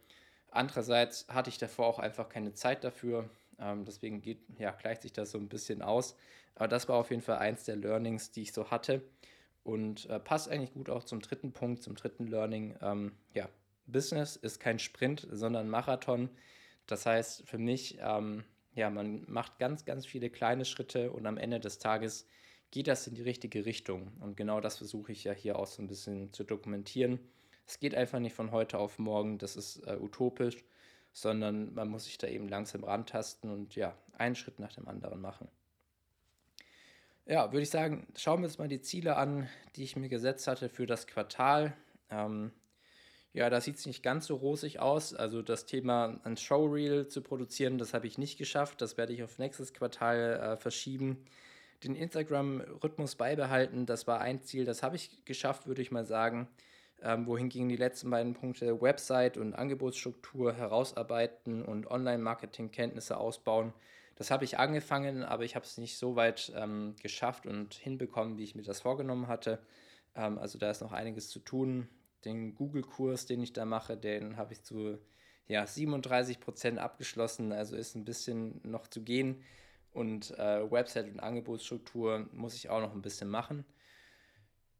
Andererseits 0.52 1.26
hatte 1.26 1.50
ich 1.50 1.58
davor 1.58 1.88
auch 1.88 1.98
einfach 1.98 2.28
keine 2.28 2.54
Zeit 2.54 2.84
dafür. 2.84 3.28
Ähm, 3.58 3.84
deswegen 3.84 4.22
geht, 4.22 4.38
ja, 4.58 4.70
gleicht 4.70 5.02
sich 5.02 5.12
das 5.12 5.32
so 5.32 5.38
ein 5.38 5.48
bisschen 5.48 5.82
aus. 5.82 6.14
Aber 6.54 6.68
das 6.68 6.88
war 6.88 6.98
auf 6.98 7.10
jeden 7.10 7.22
Fall 7.22 7.38
eins 7.38 7.64
der 7.64 7.74
Learnings, 7.74 8.30
die 8.30 8.42
ich 8.42 8.52
so 8.52 8.70
hatte. 8.70 9.02
Und 9.64 10.06
äh, 10.06 10.20
passt 10.20 10.48
eigentlich 10.48 10.72
gut 10.72 10.88
auch 10.88 11.02
zum 11.02 11.20
dritten 11.20 11.52
Punkt, 11.52 11.82
zum 11.82 11.96
dritten 11.96 12.28
Learning. 12.28 12.76
Ähm, 12.80 13.10
ja, 13.34 13.48
Business 13.88 14.36
ist 14.36 14.60
kein 14.60 14.78
Sprint, 14.78 15.26
sondern 15.32 15.68
Marathon. 15.68 16.30
Das 16.86 17.06
heißt 17.06 17.42
für 17.44 17.58
mich, 17.58 17.98
ähm, 18.00 18.44
ja, 18.78 18.90
man 18.90 19.24
macht 19.28 19.58
ganz, 19.58 19.84
ganz 19.84 20.06
viele 20.06 20.30
kleine 20.30 20.64
Schritte 20.64 21.10
und 21.10 21.26
am 21.26 21.36
Ende 21.36 21.60
des 21.60 21.78
Tages 21.78 22.26
geht 22.70 22.86
das 22.86 23.06
in 23.06 23.14
die 23.14 23.22
richtige 23.22 23.66
Richtung. 23.66 24.12
Und 24.20 24.36
genau 24.36 24.60
das 24.60 24.78
versuche 24.78 25.12
ich 25.12 25.24
ja 25.24 25.32
hier 25.32 25.58
auch 25.58 25.66
so 25.66 25.82
ein 25.82 25.88
bisschen 25.88 26.32
zu 26.32 26.44
dokumentieren. 26.44 27.18
Es 27.66 27.80
geht 27.80 27.94
einfach 27.94 28.18
nicht 28.18 28.34
von 28.34 28.50
heute 28.50 28.78
auf 28.78 28.98
morgen, 28.98 29.38
das 29.38 29.56
ist 29.56 29.86
äh, 29.86 29.96
utopisch, 30.00 30.64
sondern 31.12 31.74
man 31.74 31.88
muss 31.88 32.04
sich 32.04 32.18
da 32.18 32.28
eben 32.28 32.48
langsam 32.48 32.84
rantasten 32.84 33.50
und 33.50 33.74
ja, 33.74 33.96
einen 34.14 34.36
Schritt 34.36 34.58
nach 34.58 34.72
dem 34.72 34.88
anderen 34.88 35.20
machen. 35.20 35.48
Ja, 37.26 37.52
würde 37.52 37.62
ich 37.62 37.70
sagen, 37.70 38.06
schauen 38.16 38.40
wir 38.40 38.46
uns 38.46 38.58
mal 38.58 38.68
die 38.68 38.80
Ziele 38.80 39.16
an, 39.16 39.48
die 39.76 39.82
ich 39.82 39.96
mir 39.96 40.08
gesetzt 40.08 40.46
hatte 40.46 40.68
für 40.68 40.86
das 40.86 41.06
Quartal. 41.06 41.76
Ähm, 42.10 42.52
ja, 43.32 43.50
da 43.50 43.60
sieht 43.60 43.76
es 43.76 43.86
nicht 43.86 44.02
ganz 44.02 44.26
so 44.26 44.36
rosig 44.36 44.80
aus. 44.80 45.14
Also 45.14 45.42
das 45.42 45.66
Thema 45.66 46.20
ein 46.24 46.36
Showreel 46.36 47.08
zu 47.08 47.22
produzieren, 47.22 47.78
das 47.78 47.94
habe 47.94 48.06
ich 48.06 48.18
nicht 48.18 48.38
geschafft. 48.38 48.80
Das 48.80 48.96
werde 48.96 49.12
ich 49.12 49.22
auf 49.22 49.38
nächstes 49.38 49.74
Quartal 49.74 50.40
äh, 50.40 50.56
verschieben. 50.56 51.24
Den 51.84 51.94
Instagram-Rhythmus 51.94 53.14
beibehalten, 53.14 53.86
das 53.86 54.06
war 54.08 54.20
ein 54.20 54.42
Ziel, 54.42 54.64
das 54.64 54.82
habe 54.82 54.96
ich 54.96 55.24
geschafft, 55.24 55.68
würde 55.68 55.82
ich 55.82 55.92
mal 55.92 56.04
sagen. 56.04 56.48
Ähm, 57.00 57.26
wohin 57.26 57.48
gingen 57.48 57.68
die 57.68 57.76
letzten 57.76 58.10
beiden 58.10 58.34
Punkte? 58.34 58.80
Website 58.80 59.36
und 59.36 59.54
Angebotsstruktur 59.54 60.54
herausarbeiten 60.54 61.62
und 61.62 61.88
Online-Marketing-Kenntnisse 61.88 63.16
ausbauen. 63.16 63.72
Das 64.16 64.32
habe 64.32 64.44
ich 64.44 64.58
angefangen, 64.58 65.22
aber 65.22 65.44
ich 65.44 65.54
habe 65.54 65.64
es 65.64 65.78
nicht 65.78 65.96
so 65.96 66.16
weit 66.16 66.52
ähm, 66.56 66.96
geschafft 67.00 67.46
und 67.46 67.74
hinbekommen, 67.74 68.36
wie 68.36 68.42
ich 68.42 68.56
mir 68.56 68.62
das 68.62 68.80
vorgenommen 68.80 69.28
hatte. 69.28 69.60
Ähm, 70.16 70.38
also 70.38 70.58
da 70.58 70.72
ist 70.72 70.80
noch 70.80 70.90
einiges 70.90 71.28
zu 71.28 71.38
tun. 71.38 71.88
Den 72.24 72.54
Google-Kurs, 72.54 73.26
den 73.26 73.42
ich 73.42 73.52
da 73.52 73.64
mache, 73.64 73.96
den 73.96 74.36
habe 74.36 74.52
ich 74.52 74.62
zu 74.62 74.98
ja, 75.46 75.66
37 75.66 76.40
Prozent 76.40 76.78
abgeschlossen, 76.78 77.52
also 77.52 77.76
ist 77.76 77.94
ein 77.94 78.04
bisschen 78.04 78.60
noch 78.64 78.86
zu 78.86 79.02
gehen. 79.02 79.42
Und 79.92 80.38
äh, 80.38 80.70
Website 80.70 81.10
und 81.10 81.20
Angebotsstruktur 81.20 82.28
muss 82.32 82.54
ich 82.54 82.68
auch 82.68 82.80
noch 82.80 82.94
ein 82.94 83.02
bisschen 83.02 83.28
machen. 83.28 83.64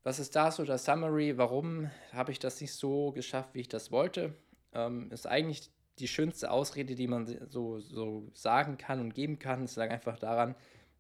Was 0.02 0.18
ist 0.18 0.36
da 0.36 0.50
so 0.50 0.64
das 0.64 0.84
Summary? 0.84 1.38
Warum 1.38 1.90
habe 2.12 2.32
ich 2.32 2.38
das 2.38 2.60
nicht 2.60 2.74
so 2.74 3.12
geschafft, 3.12 3.54
wie 3.54 3.60
ich 3.60 3.68
das 3.68 3.90
wollte? 3.90 4.34
Ähm, 4.72 5.10
ist 5.10 5.26
eigentlich 5.26 5.70
die 5.98 6.08
schönste 6.08 6.50
Ausrede, 6.50 6.94
die 6.94 7.08
man 7.08 7.26
so, 7.48 7.80
so 7.80 8.28
sagen 8.32 8.78
kann 8.78 9.00
und 9.00 9.14
geben 9.14 9.38
kann. 9.38 9.64
Es 9.64 9.76
lag 9.76 9.90
einfach 9.90 10.18
daran, 10.18 10.54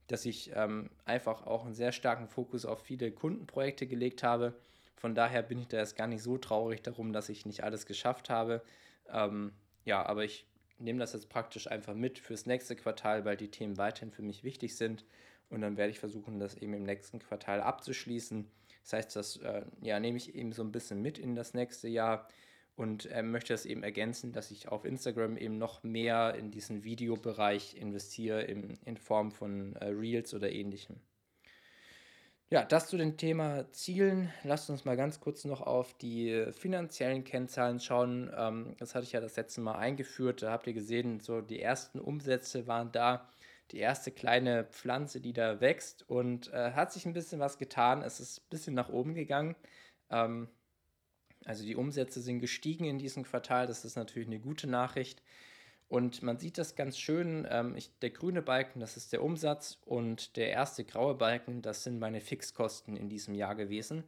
dass 0.08 0.24
ich 0.24 0.50
ähm, 0.54 0.90
einfach 1.04 1.46
auch 1.46 1.64
einen 1.64 1.74
sehr 1.74 1.92
starken 1.92 2.28
Fokus 2.28 2.64
auf 2.64 2.82
viele 2.82 3.12
Kundenprojekte 3.12 3.86
gelegt 3.86 4.22
habe. 4.22 4.54
Von 4.98 5.14
daher 5.14 5.42
bin 5.42 5.58
ich 5.58 5.68
da 5.68 5.78
jetzt 5.78 5.96
gar 5.96 6.08
nicht 6.08 6.22
so 6.22 6.38
traurig 6.38 6.82
darum, 6.82 7.12
dass 7.12 7.28
ich 7.28 7.46
nicht 7.46 7.62
alles 7.62 7.86
geschafft 7.86 8.30
habe. 8.30 8.62
Ähm, 9.08 9.52
ja, 9.84 10.04
aber 10.04 10.24
ich 10.24 10.44
nehme 10.78 10.98
das 10.98 11.12
jetzt 11.12 11.28
praktisch 11.28 11.70
einfach 11.70 11.94
mit 11.94 12.18
fürs 12.18 12.46
nächste 12.46 12.74
Quartal, 12.74 13.24
weil 13.24 13.36
die 13.36 13.50
Themen 13.50 13.78
weiterhin 13.78 14.10
für 14.10 14.22
mich 14.22 14.42
wichtig 14.42 14.76
sind. 14.76 15.04
Und 15.50 15.60
dann 15.60 15.76
werde 15.76 15.90
ich 15.90 16.00
versuchen, 16.00 16.40
das 16.40 16.56
eben 16.56 16.74
im 16.74 16.82
nächsten 16.82 17.20
Quartal 17.20 17.60
abzuschließen. 17.60 18.50
Das 18.82 18.92
heißt, 18.92 19.16
das 19.16 19.36
äh, 19.36 19.62
ja, 19.82 20.00
nehme 20.00 20.16
ich 20.16 20.34
eben 20.34 20.52
so 20.52 20.62
ein 20.62 20.72
bisschen 20.72 21.00
mit 21.00 21.18
in 21.18 21.34
das 21.34 21.54
nächste 21.54 21.88
Jahr 21.88 22.26
und 22.74 23.06
äh, 23.06 23.22
möchte 23.22 23.52
das 23.52 23.66
eben 23.66 23.82
ergänzen, 23.82 24.32
dass 24.32 24.50
ich 24.50 24.68
auf 24.68 24.84
Instagram 24.84 25.36
eben 25.36 25.58
noch 25.58 25.82
mehr 25.82 26.34
in 26.34 26.50
diesen 26.50 26.84
Videobereich 26.84 27.76
investiere 27.76 28.42
in, 28.42 28.78
in 28.84 28.96
Form 28.96 29.30
von 29.30 29.76
äh, 29.76 29.86
Reels 29.86 30.34
oder 30.34 30.50
ähnlichem. 30.50 30.96
Ja, 32.50 32.64
das 32.64 32.88
zu 32.88 32.96
dem 32.96 33.18
Thema 33.18 33.70
Zielen. 33.72 34.32
Lasst 34.42 34.70
uns 34.70 34.86
mal 34.86 34.96
ganz 34.96 35.20
kurz 35.20 35.44
noch 35.44 35.60
auf 35.60 35.92
die 35.98 36.46
finanziellen 36.52 37.22
Kennzahlen 37.22 37.78
schauen. 37.78 38.30
Ähm, 38.34 38.74
das 38.78 38.94
hatte 38.94 39.04
ich 39.04 39.12
ja 39.12 39.20
das 39.20 39.36
letzte 39.36 39.60
Mal 39.60 39.76
eingeführt. 39.76 40.40
Da 40.40 40.50
habt 40.52 40.66
ihr 40.66 40.72
gesehen, 40.72 41.20
so 41.20 41.42
die 41.42 41.60
ersten 41.60 42.00
Umsätze 42.00 42.66
waren 42.66 42.90
da 42.90 43.28
die 43.70 43.78
erste 43.78 44.10
kleine 44.12 44.64
Pflanze, 44.64 45.20
die 45.20 45.34
da 45.34 45.60
wächst 45.60 46.08
und 46.08 46.50
äh, 46.54 46.72
hat 46.72 46.90
sich 46.90 47.04
ein 47.04 47.12
bisschen 47.12 47.38
was 47.38 47.58
getan. 47.58 48.00
Es 48.00 48.18
ist 48.18 48.38
ein 48.40 48.48
bisschen 48.48 48.74
nach 48.74 48.88
oben 48.88 49.14
gegangen. 49.14 49.54
Ähm, 50.10 50.48
also 51.44 51.64
die 51.64 51.76
Umsätze 51.76 52.22
sind 52.22 52.40
gestiegen 52.40 52.84
in 52.84 52.98
diesem 52.98 53.24
Quartal. 53.24 53.66
Das 53.66 53.84
ist 53.84 53.96
natürlich 53.96 54.28
eine 54.28 54.40
gute 54.40 54.66
Nachricht. 54.66 55.22
Und 55.88 56.22
man 56.22 56.38
sieht 56.38 56.58
das 56.58 56.76
ganz 56.76 56.98
schön. 56.98 57.46
Ähm, 57.50 57.74
ich, 57.76 57.90
der 58.00 58.10
grüne 58.10 58.42
Balken, 58.42 58.80
das 58.80 58.96
ist 58.96 59.12
der 59.12 59.22
Umsatz 59.22 59.78
und 59.86 60.36
der 60.36 60.50
erste 60.50 60.84
graue 60.84 61.14
Balken, 61.14 61.62
das 61.62 61.84
sind 61.84 61.98
meine 61.98 62.20
Fixkosten 62.20 62.96
in 62.96 63.08
diesem 63.08 63.34
Jahr 63.34 63.54
gewesen. 63.54 64.04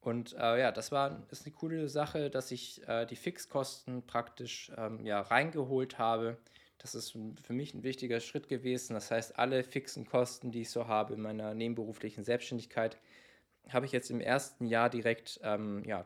Und 0.00 0.34
äh, 0.34 0.60
ja, 0.60 0.70
das 0.70 0.92
war 0.92 1.26
ist 1.30 1.46
eine 1.46 1.54
coole 1.54 1.88
Sache, 1.88 2.28
dass 2.28 2.50
ich 2.50 2.86
äh, 2.86 3.06
die 3.06 3.16
Fixkosten 3.16 4.06
praktisch 4.06 4.70
ähm, 4.76 5.06
ja, 5.06 5.20
reingeholt 5.22 5.98
habe 5.98 6.36
das 6.84 6.94
ist 6.94 7.12
für 7.12 7.54
mich 7.54 7.72
ein 7.72 7.82
wichtiger 7.82 8.20
Schritt 8.20 8.46
gewesen. 8.46 8.92
Das 8.92 9.10
heißt, 9.10 9.38
alle 9.38 9.64
fixen 9.64 10.04
Kosten, 10.04 10.50
die 10.50 10.60
ich 10.60 10.70
so 10.70 10.86
habe 10.86 11.14
in 11.14 11.22
meiner 11.22 11.54
nebenberuflichen 11.54 12.24
Selbstständigkeit, 12.24 12.98
habe 13.70 13.86
ich 13.86 13.92
jetzt 13.92 14.10
im 14.10 14.20
ersten 14.20 14.66
Jahr 14.66 14.90
direkt 14.90 15.40
ähm, 15.42 15.82
ja, 15.86 16.04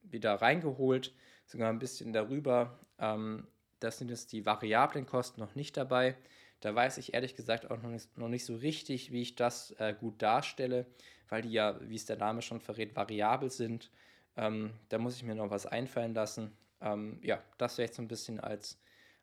wieder 0.00 0.36
reingeholt, 0.36 1.12
sogar 1.44 1.68
ein 1.68 1.78
bisschen 1.78 2.14
darüber. 2.14 2.80
Ähm, 2.98 3.46
das 3.80 3.98
sind 3.98 4.10
jetzt 4.10 4.32
die 4.32 4.46
variablen 4.46 5.06
Kosten 5.06 5.40
noch 5.40 5.54
nicht 5.54 5.76
dabei. 5.76 6.16
Da 6.60 6.74
weiß 6.74 6.98
ich 6.98 7.14
ehrlich 7.14 7.36
gesagt 7.36 7.70
auch 7.70 7.80
noch 7.82 7.90
nicht, 7.90 8.16
noch 8.18 8.28
nicht 8.28 8.44
so 8.44 8.56
richtig, 8.56 9.12
wie 9.12 9.22
ich 9.22 9.36
das 9.36 9.72
äh, 9.78 9.94
gut 9.98 10.20
darstelle, 10.20 10.86
weil 11.28 11.42
die 11.42 11.52
ja, 11.52 11.78
wie 11.80 11.94
es 11.94 12.06
der 12.06 12.16
Name 12.16 12.42
schon 12.42 12.60
verrät, 12.60 12.96
variabel 12.96 13.50
sind. 13.50 13.90
Ähm, 14.36 14.72
da 14.88 14.98
muss 14.98 15.16
ich 15.16 15.22
mir 15.22 15.34
noch 15.34 15.50
was 15.50 15.66
einfallen 15.66 16.14
lassen. 16.14 16.56
Ähm, 16.80 17.20
ja, 17.22 17.42
das 17.58 17.78
wäre 17.78 17.86
jetzt 17.86 17.96
so 17.96 18.02
ein 18.02 18.08
bisschen 18.08 18.40
als 18.40 18.78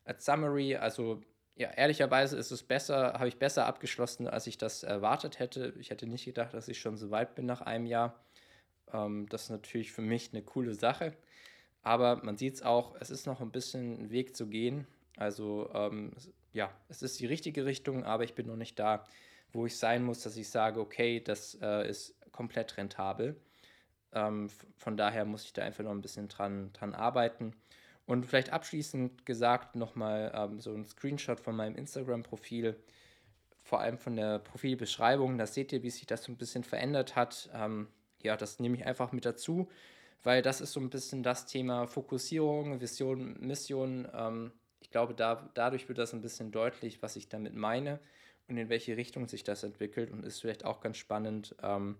als 0.06 0.24
Summary, 0.24 0.76
also 0.76 1.20
ja, 1.56 1.70
ehrlicherweise 1.70 2.36
ist 2.36 2.50
es 2.50 2.62
besser, 2.62 3.14
habe 3.14 3.28
ich 3.28 3.38
besser 3.38 3.66
abgeschlossen, 3.66 4.28
als 4.28 4.46
ich 4.46 4.58
das 4.58 4.82
erwartet 4.82 5.38
hätte. 5.38 5.74
Ich 5.80 5.90
hätte 5.90 6.06
nicht 6.06 6.24
gedacht, 6.24 6.54
dass 6.54 6.68
ich 6.68 6.78
schon 6.78 6.96
so 6.96 7.10
weit 7.10 7.34
bin 7.34 7.46
nach 7.46 7.62
einem 7.62 7.86
Jahr. 7.86 8.14
Ähm, 8.92 9.26
das 9.30 9.44
ist 9.44 9.50
natürlich 9.50 9.92
für 9.92 10.02
mich 10.02 10.30
eine 10.32 10.42
coole 10.42 10.74
Sache. 10.74 11.14
Aber 11.86 12.16
man 12.24 12.36
sieht 12.36 12.54
es 12.54 12.62
auch, 12.64 12.96
es 12.98 13.10
ist 13.10 13.26
noch 13.26 13.40
ein 13.40 13.52
bisschen 13.52 14.00
ein 14.00 14.10
Weg 14.10 14.34
zu 14.34 14.48
gehen. 14.48 14.88
Also 15.16 15.70
ähm, 15.72 16.10
ja, 16.52 16.68
es 16.88 17.00
ist 17.00 17.20
die 17.20 17.26
richtige 17.26 17.64
Richtung, 17.64 18.02
aber 18.02 18.24
ich 18.24 18.34
bin 18.34 18.48
noch 18.48 18.56
nicht 18.56 18.76
da, 18.80 19.04
wo 19.52 19.66
ich 19.66 19.78
sein 19.78 20.02
muss, 20.02 20.20
dass 20.20 20.36
ich 20.36 20.50
sage, 20.50 20.80
okay, 20.80 21.20
das 21.20 21.56
äh, 21.62 21.88
ist 21.88 22.16
komplett 22.32 22.76
rentabel. 22.76 23.40
Ähm, 24.12 24.50
von 24.76 24.96
daher 24.96 25.24
muss 25.26 25.44
ich 25.44 25.52
da 25.52 25.62
einfach 25.62 25.84
noch 25.84 25.92
ein 25.92 26.02
bisschen 26.02 26.26
dran, 26.26 26.72
dran 26.72 26.92
arbeiten. 26.92 27.54
Und 28.04 28.26
vielleicht 28.26 28.50
abschließend 28.52 29.24
gesagt 29.24 29.76
nochmal 29.76 30.32
ähm, 30.34 30.58
so 30.58 30.74
ein 30.74 30.84
Screenshot 30.84 31.38
von 31.38 31.54
meinem 31.54 31.76
Instagram-Profil, 31.76 32.74
vor 33.62 33.78
allem 33.78 33.98
von 33.98 34.16
der 34.16 34.40
Profilbeschreibung. 34.40 35.38
Da 35.38 35.46
seht 35.46 35.72
ihr, 35.72 35.84
wie 35.84 35.90
sich 35.90 36.06
das 36.06 36.24
so 36.24 36.32
ein 36.32 36.36
bisschen 36.36 36.64
verändert 36.64 37.14
hat. 37.14 37.48
Ähm, 37.54 37.86
ja, 38.24 38.36
das 38.36 38.58
nehme 38.58 38.76
ich 38.76 38.84
einfach 38.86 39.12
mit 39.12 39.24
dazu, 39.24 39.68
weil 40.22 40.42
das 40.42 40.60
ist 40.60 40.72
so 40.72 40.80
ein 40.80 40.90
bisschen 40.90 41.22
das 41.22 41.46
Thema 41.46 41.86
Fokussierung, 41.86 42.80
Vision, 42.80 43.38
Mission. 43.40 44.08
Ähm, 44.14 44.52
ich 44.80 44.90
glaube, 44.90 45.14
da, 45.14 45.50
dadurch 45.54 45.88
wird 45.88 45.98
das 45.98 46.12
ein 46.12 46.22
bisschen 46.22 46.52
deutlich, 46.52 47.02
was 47.02 47.16
ich 47.16 47.28
damit 47.28 47.54
meine 47.54 48.00
und 48.48 48.56
in 48.56 48.68
welche 48.68 48.96
Richtung 48.96 49.28
sich 49.28 49.44
das 49.44 49.62
entwickelt 49.62 50.10
und 50.10 50.24
ist 50.24 50.40
vielleicht 50.40 50.64
auch 50.64 50.80
ganz 50.80 50.96
spannend. 50.96 51.54
Ähm, 51.62 51.96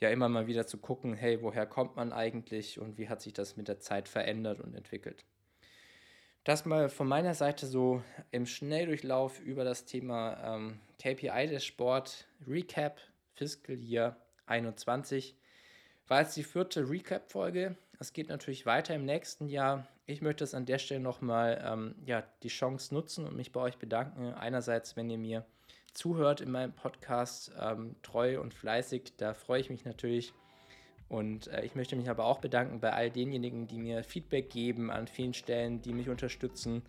ja 0.00 0.08
immer 0.08 0.28
mal 0.28 0.46
wieder 0.46 0.66
zu 0.66 0.78
gucken, 0.78 1.14
hey, 1.14 1.42
woher 1.42 1.66
kommt 1.66 1.96
man 1.96 2.12
eigentlich 2.12 2.78
und 2.78 2.98
wie 2.98 3.08
hat 3.08 3.20
sich 3.20 3.32
das 3.32 3.56
mit 3.56 3.68
der 3.68 3.80
Zeit 3.80 4.08
verändert 4.08 4.60
und 4.60 4.74
entwickelt. 4.74 5.24
Das 6.44 6.64
mal 6.64 6.88
von 6.88 7.06
meiner 7.06 7.34
Seite 7.34 7.66
so 7.66 8.02
im 8.30 8.46
Schnelldurchlauf 8.46 9.40
über 9.40 9.62
das 9.62 9.84
Thema 9.84 10.56
ähm, 10.56 10.80
KPI 10.98 11.48
des 11.48 11.64
Sport 11.64 12.26
Recap 12.48 12.98
Fiscal 13.34 13.76
Year 13.76 14.16
21. 14.46 15.36
War 16.10 16.22
jetzt 16.22 16.36
die 16.36 16.42
vierte 16.42 16.90
Recap-Folge. 16.90 17.76
Es 18.00 18.12
geht 18.12 18.30
natürlich 18.30 18.66
weiter 18.66 18.96
im 18.96 19.04
nächsten 19.04 19.48
Jahr. 19.48 19.86
Ich 20.06 20.22
möchte 20.22 20.42
es 20.42 20.54
an 20.54 20.66
der 20.66 20.78
Stelle 20.78 20.98
nochmal 20.98 21.64
ähm, 21.64 21.94
ja, 22.04 22.24
die 22.42 22.48
Chance 22.48 22.92
nutzen 22.92 23.24
und 23.24 23.36
mich 23.36 23.52
bei 23.52 23.60
euch 23.60 23.78
bedanken. 23.78 24.34
Einerseits, 24.34 24.96
wenn 24.96 25.08
ihr 25.08 25.18
mir 25.18 25.44
zuhört 25.92 26.40
in 26.40 26.50
meinem 26.50 26.72
Podcast, 26.72 27.52
ähm, 27.60 27.94
treu 28.02 28.40
und 28.40 28.54
fleißig. 28.54 29.12
Da 29.18 29.34
freue 29.34 29.60
ich 29.60 29.70
mich 29.70 29.84
natürlich. 29.84 30.32
Und 31.08 31.46
äh, 31.46 31.64
ich 31.64 31.76
möchte 31.76 31.94
mich 31.94 32.10
aber 32.10 32.24
auch 32.24 32.38
bedanken 32.38 32.80
bei 32.80 32.92
all 32.92 33.12
denjenigen, 33.12 33.68
die 33.68 33.78
mir 33.78 34.02
Feedback 34.02 34.50
geben 34.50 34.90
an 34.90 35.06
vielen 35.06 35.32
Stellen, 35.32 35.80
die 35.80 35.92
mich 35.92 36.08
unterstützen, 36.08 36.82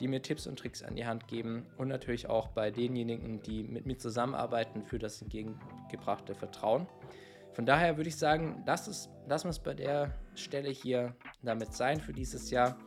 die 0.00 0.08
mir 0.08 0.22
Tipps 0.22 0.46
und 0.46 0.58
Tricks 0.58 0.82
an 0.82 0.96
die 0.96 1.04
Hand 1.04 1.28
geben 1.28 1.66
und 1.76 1.88
natürlich 1.88 2.26
auch 2.30 2.48
bei 2.48 2.70
denjenigen, 2.70 3.42
die 3.42 3.64
mit 3.64 3.84
mir 3.84 3.98
zusammenarbeiten 3.98 4.82
für 4.82 4.98
das 4.98 5.20
entgegengebrachte 5.20 6.34
Vertrauen. 6.34 6.86
Von 7.52 7.66
daher 7.66 7.96
würde 7.96 8.08
ich 8.08 8.16
sagen, 8.16 8.62
lass 8.66 8.86
es, 8.86 9.10
lassen 9.26 9.44
wir 9.44 9.50
es 9.50 9.58
bei 9.58 9.74
der 9.74 10.14
Stelle 10.34 10.70
hier 10.70 11.14
damit 11.42 11.74
sein 11.74 12.00
für 12.00 12.12
dieses 12.12 12.50
Jahr 12.50 12.78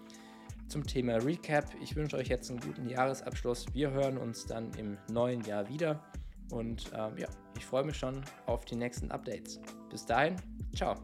zum 0.67 0.86
Thema 0.86 1.23
Recap. 1.23 1.65
Ich 1.82 1.95
wünsche 1.95 2.17
euch 2.17 2.28
jetzt 2.28 2.49
einen 2.49 2.60
guten 2.60 2.89
Jahresabschluss. 2.89 3.67
Wir 3.73 3.91
hören 3.91 4.17
uns 4.17 4.45
dann 4.45 4.71
im 4.73 4.97
neuen 5.12 5.41
Jahr 5.41 5.69
wieder. 5.69 6.04
Und 6.51 6.91
ähm, 6.95 7.17
ja, 7.17 7.28
ich 7.58 7.65
freue 7.65 7.84
mich 7.84 7.97
schon 7.97 8.21
auf 8.47 8.65
die 8.65 8.75
nächsten 8.75 9.12
Updates. 9.12 9.60
Bis 9.89 10.06
dahin, 10.06 10.36
ciao. 10.75 10.95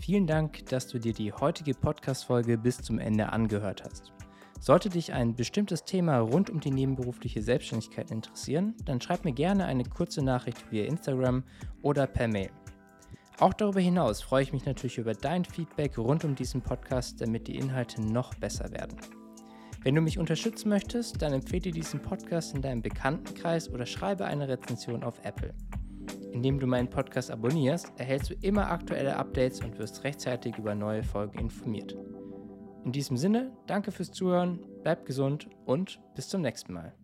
Vielen 0.00 0.26
Dank, 0.26 0.66
dass 0.66 0.88
du 0.88 0.98
dir 0.98 1.12
die 1.12 1.32
heutige 1.32 1.74
Podcast-Folge 1.74 2.58
bis 2.58 2.78
zum 2.78 2.98
Ende 2.98 3.30
angehört 3.30 3.84
hast. 3.84 4.12
Sollte 4.60 4.90
dich 4.90 5.14
ein 5.14 5.34
bestimmtes 5.34 5.84
Thema 5.84 6.18
rund 6.18 6.50
um 6.50 6.60
die 6.60 6.70
nebenberufliche 6.70 7.40
Selbstständigkeit 7.40 8.10
interessieren, 8.10 8.74
dann 8.84 9.00
schreib 9.00 9.24
mir 9.24 9.32
gerne 9.32 9.64
eine 9.64 9.84
kurze 9.84 10.22
Nachricht 10.22 10.70
via 10.70 10.84
Instagram 10.84 11.44
oder 11.80 12.06
per 12.06 12.28
Mail. 12.28 12.50
Auch 13.38 13.54
darüber 13.54 13.80
hinaus 13.80 14.20
freue 14.20 14.42
ich 14.42 14.52
mich 14.52 14.66
natürlich 14.66 14.98
über 14.98 15.14
dein 15.14 15.46
Feedback 15.46 15.96
rund 15.96 16.26
um 16.26 16.34
diesen 16.34 16.60
Podcast, 16.60 17.22
damit 17.22 17.48
die 17.48 17.56
Inhalte 17.56 18.02
noch 18.02 18.34
besser 18.34 18.70
werden. 18.70 18.98
Wenn 19.82 19.94
du 19.94 20.02
mich 20.02 20.18
unterstützen 20.18 20.68
möchtest, 20.68 21.22
dann 21.22 21.32
empfehle 21.32 21.70
diesen 21.70 22.02
Podcast 22.02 22.54
in 22.54 22.60
deinem 22.60 22.82
Bekanntenkreis 22.82 23.70
oder 23.70 23.86
schreibe 23.86 24.26
eine 24.26 24.46
Rezension 24.46 25.02
auf 25.02 25.24
Apple. 25.24 25.54
Indem 26.32 26.60
du 26.60 26.66
meinen 26.66 26.90
Podcast 26.90 27.30
abonnierst, 27.30 27.90
erhältst 27.96 28.28
du 28.28 28.34
immer 28.42 28.70
aktuelle 28.70 29.16
Updates 29.16 29.60
und 29.62 29.78
wirst 29.78 30.04
rechtzeitig 30.04 30.58
über 30.58 30.74
neue 30.74 31.02
Folgen 31.02 31.38
informiert. 31.38 31.96
In 32.84 32.92
diesem 32.92 33.16
Sinne, 33.16 33.52
danke 33.66 33.92
fürs 33.92 34.10
Zuhören, 34.12 34.60
bleib 34.82 35.04
gesund 35.04 35.48
und 35.66 36.00
bis 36.14 36.28
zum 36.28 36.40
nächsten 36.40 36.72
Mal. 36.72 36.94